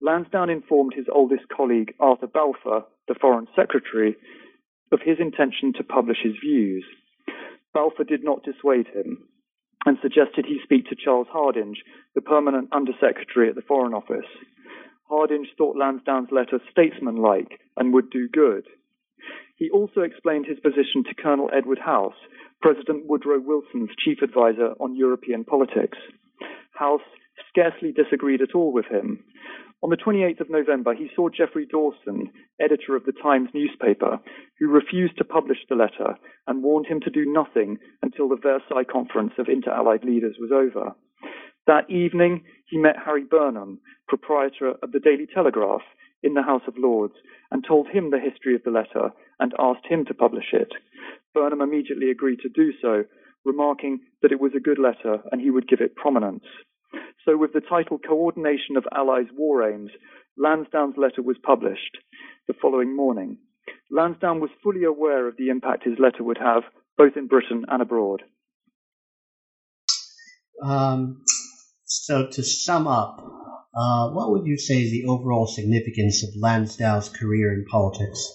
Lansdowne 0.02 0.50
informed 0.50 0.94
his 0.96 1.08
oldest 1.14 1.44
colleague, 1.50 1.94
Arthur 2.00 2.28
Balfour, 2.28 2.86
the 3.10 3.16
Foreign 3.20 3.48
Secretary, 3.54 4.16
of 4.94 5.02
his 5.04 5.18
intention 5.20 5.74
to 5.74 5.84
publish 5.84 6.20
his 6.24 6.36
views. 6.42 6.86
Balfour 7.74 8.06
did 8.06 8.24
not 8.24 8.46
dissuade 8.46 8.88
him 8.88 9.28
and 9.86 9.98
suggested 10.02 10.46
he 10.46 10.60
speak 10.64 10.88
to 10.88 10.96
Charles 10.96 11.28
Hardinge, 11.30 11.84
the 12.16 12.22
permanent 12.22 12.70
Undersecretary 12.72 13.50
at 13.50 13.56
the 13.56 13.62
Foreign 13.62 13.94
Office. 13.94 14.26
Hardinge 15.10 15.50
thought 15.58 15.76
Lansdowne's 15.76 16.32
letter 16.32 16.62
statesmanlike 16.72 17.60
and 17.76 17.94
would 17.94 18.10
do 18.10 18.30
good. 18.30 18.64
He 19.56 19.70
also 19.70 20.02
explained 20.02 20.46
his 20.48 20.60
position 20.60 21.04
to 21.06 21.16
Colonel 21.16 21.50
Edward 21.56 21.80
House, 21.80 22.16
President 22.62 23.06
Woodrow 23.06 23.40
Wilson's 23.40 23.92
chief 24.04 24.22
advisor 24.22 24.74
on 24.80 24.96
European 24.96 25.46
politics. 25.46 25.98
House 26.74 27.02
scarcely 27.50 27.92
disagreed 27.92 28.42
at 28.42 28.54
all 28.54 28.74
with 28.74 28.86
him. 28.86 29.24
On 29.82 29.90
the 29.90 29.98
28th 29.98 30.42
of 30.42 30.50
November, 30.50 30.94
he 30.94 31.10
saw 31.16 31.30
Geoffrey 31.30 31.66
Dawson, 31.66 32.32
editor 32.60 32.96
of 32.96 33.06
the 33.06 33.14
Times 33.22 33.50
newspaper, 33.54 34.20
who 34.60 34.68
refused 34.68 35.18
to 35.18 35.24
publish 35.24 35.60
the 35.70 35.76
letter 35.76 36.18
and 36.48 36.64
warned 36.64 36.88
him 36.88 37.00
to 37.02 37.10
do 37.10 37.26
nothing 37.26 37.78
until 38.02 38.28
the 38.28 38.38
Versailles 38.42 38.90
Conference 38.92 39.34
of 39.38 39.48
Inter 39.48 39.72
Allied 39.72 40.04
Leaders 40.04 40.38
was 40.40 40.52
over. 40.52 40.96
That 41.68 41.90
evening, 41.90 42.44
he 42.68 42.78
met 42.78 42.96
Harry 43.04 43.24
Burnham, 43.24 43.80
proprietor 44.08 44.74
of 44.82 44.92
the 44.92 45.00
Daily 45.00 45.28
Telegraph, 45.34 45.82
in 46.26 46.34
the 46.34 46.44
House 46.44 46.64
of 46.68 46.78
Lords, 46.78 47.14
and 47.52 47.64
told 47.64 47.88
him 47.88 48.10
the 48.10 48.20
history 48.20 48.56
of 48.56 48.64
the 48.64 48.72
letter 48.72 49.12
and 49.40 49.54
asked 49.60 49.86
him 49.88 50.06
to 50.06 50.14
publish 50.14 50.52
it. 50.52 50.72
Burnham 51.34 51.62
immediately 51.62 52.10
agreed 52.10 52.40
to 52.42 52.50
do 52.50 52.74
so, 52.82 53.04
remarking 53.46 54.00
that 54.22 54.32
it 54.32 54.42
was 54.42 54.54
a 54.56 54.60
good 54.60 54.80
letter 54.80 55.22
and 55.32 55.40
he 55.40 55.52
would 55.52 55.68
give 55.68 55.82
it 55.82 55.96
prominence. 55.96 56.44
So, 57.26 57.38
with 57.38 57.54
the 57.54 57.62
title 57.62 58.00
Coordination 58.00 58.78
of 58.78 58.86
Allies' 58.94 59.28
War 59.36 59.70
Aims, 59.70 59.92
Lansdowne's 60.38 60.98
letter 60.98 61.22
was 61.22 61.38
published 61.44 61.98
the 62.48 62.54
following 62.62 62.96
morning. 62.96 63.38
Lansdowne 63.92 64.40
was 64.40 64.50
fully 64.64 64.84
aware 64.84 65.28
of 65.28 65.38
the 65.38 65.50
impact 65.50 65.84
his 65.84 66.00
letter 66.00 66.24
would 66.24 66.38
have, 66.38 66.64
both 66.98 67.18
in 67.18 67.28
Britain 67.28 67.66
and 67.68 67.82
abroad. 67.82 68.24
Um, 70.62 71.24
so, 71.86 72.28
to 72.28 72.44
sum 72.44 72.88
up, 72.88 73.45
uh, 73.76 74.10
what 74.10 74.32
would 74.32 74.46
you 74.46 74.58
say 74.58 74.82
is 74.82 74.92
the 74.92 75.06
overall 75.06 75.48
significance 75.48 76.24
of 76.24 76.30
Lansdowne's 76.36 77.10
career 77.10 77.54
in 77.54 77.66
politics? 77.66 78.32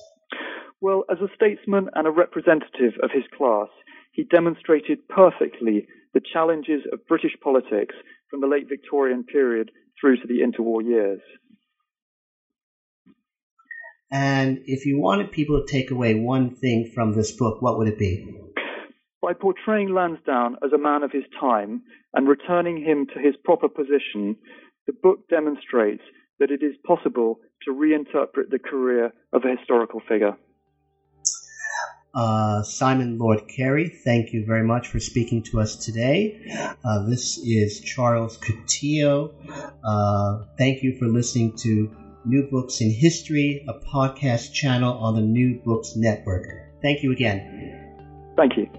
Well, 0.80 1.05
as 1.11 1.18
a 1.18 1.28
statesman 1.34 1.88
and 1.95 2.07
a 2.07 2.11
representative 2.11 2.95
of 3.03 3.11
his 3.12 3.24
class, 3.36 3.68
he 4.12 4.24
demonstrated 4.24 5.09
perfectly 5.09 5.86
the 6.12 6.20
challenges 6.32 6.82
of 6.93 7.07
British 7.07 7.32
politics 7.43 7.95
from 8.30 8.41
the 8.41 8.47
late 8.47 8.68
Victorian 8.68 9.24
period 9.24 9.70
through 10.01 10.16
to 10.16 10.26
the 10.26 10.41
interwar 10.41 10.84
years. 10.84 11.20
And 14.11 14.62
if 14.66 14.86
you 14.86 14.99
wanted 14.99 15.30
people 15.30 15.64
to 15.64 15.72
take 15.72 15.91
away 15.91 16.14
one 16.14 16.57
thing 16.57 16.91
from 16.95 17.14
this 17.14 17.30
book, 17.32 17.62
what 17.62 17.78
would 17.78 17.88
it 17.88 17.99
be? 17.99 18.26
By 19.22 19.34
portraying 19.34 19.95
Lansdowne 19.95 20.57
as 20.64 20.72
a 20.72 20.78
man 20.78 21.03
of 21.03 21.12
his 21.12 21.24
time 21.38 21.82
and 22.12 22.26
returning 22.26 22.82
him 22.82 23.07
to 23.14 23.20
his 23.20 23.36
proper 23.45 23.68
position, 23.68 24.36
the 24.87 24.93
book 24.93 25.28
demonstrates 25.28 26.03
that 26.39 26.51
it 26.51 26.62
is 26.62 26.74
possible 26.85 27.41
to 27.64 27.72
reinterpret 27.72 28.51
the 28.51 28.59
career 28.59 29.12
of 29.33 29.45
a 29.45 29.57
historical 29.57 30.01
figure. 30.09 30.37
Uh, 32.12 32.62
Simon 32.62 33.18
Lord 33.18 33.47
Kerry, 33.47 33.89
thank 33.89 34.33
you 34.33 34.45
very 34.45 34.64
much 34.64 34.89
for 34.89 34.99
speaking 34.99 35.43
to 35.45 35.61
us 35.61 35.76
today. 35.76 36.41
Uh, 36.85 37.07
this 37.09 37.39
is 37.39 37.81
Charles 37.81 38.37
Coutinho. 38.39 39.33
Uh, 39.85 40.47
thank 40.59 40.83
you 40.83 40.97
for 40.99 41.07
listening 41.07 41.57
to 41.59 41.95
New 42.24 42.49
Books 42.51 42.81
in 42.81 42.91
History, 42.91 43.64
a 43.68 43.74
podcast 43.74 44.53
channel 44.53 44.95
on 44.95 45.14
the 45.14 45.20
New 45.20 45.61
Books 45.64 45.95
Network. 45.97 46.47
Thank 46.83 47.03
you 47.03 47.12
again. 47.12 48.35
Thank 48.37 48.57
you. 48.57 48.70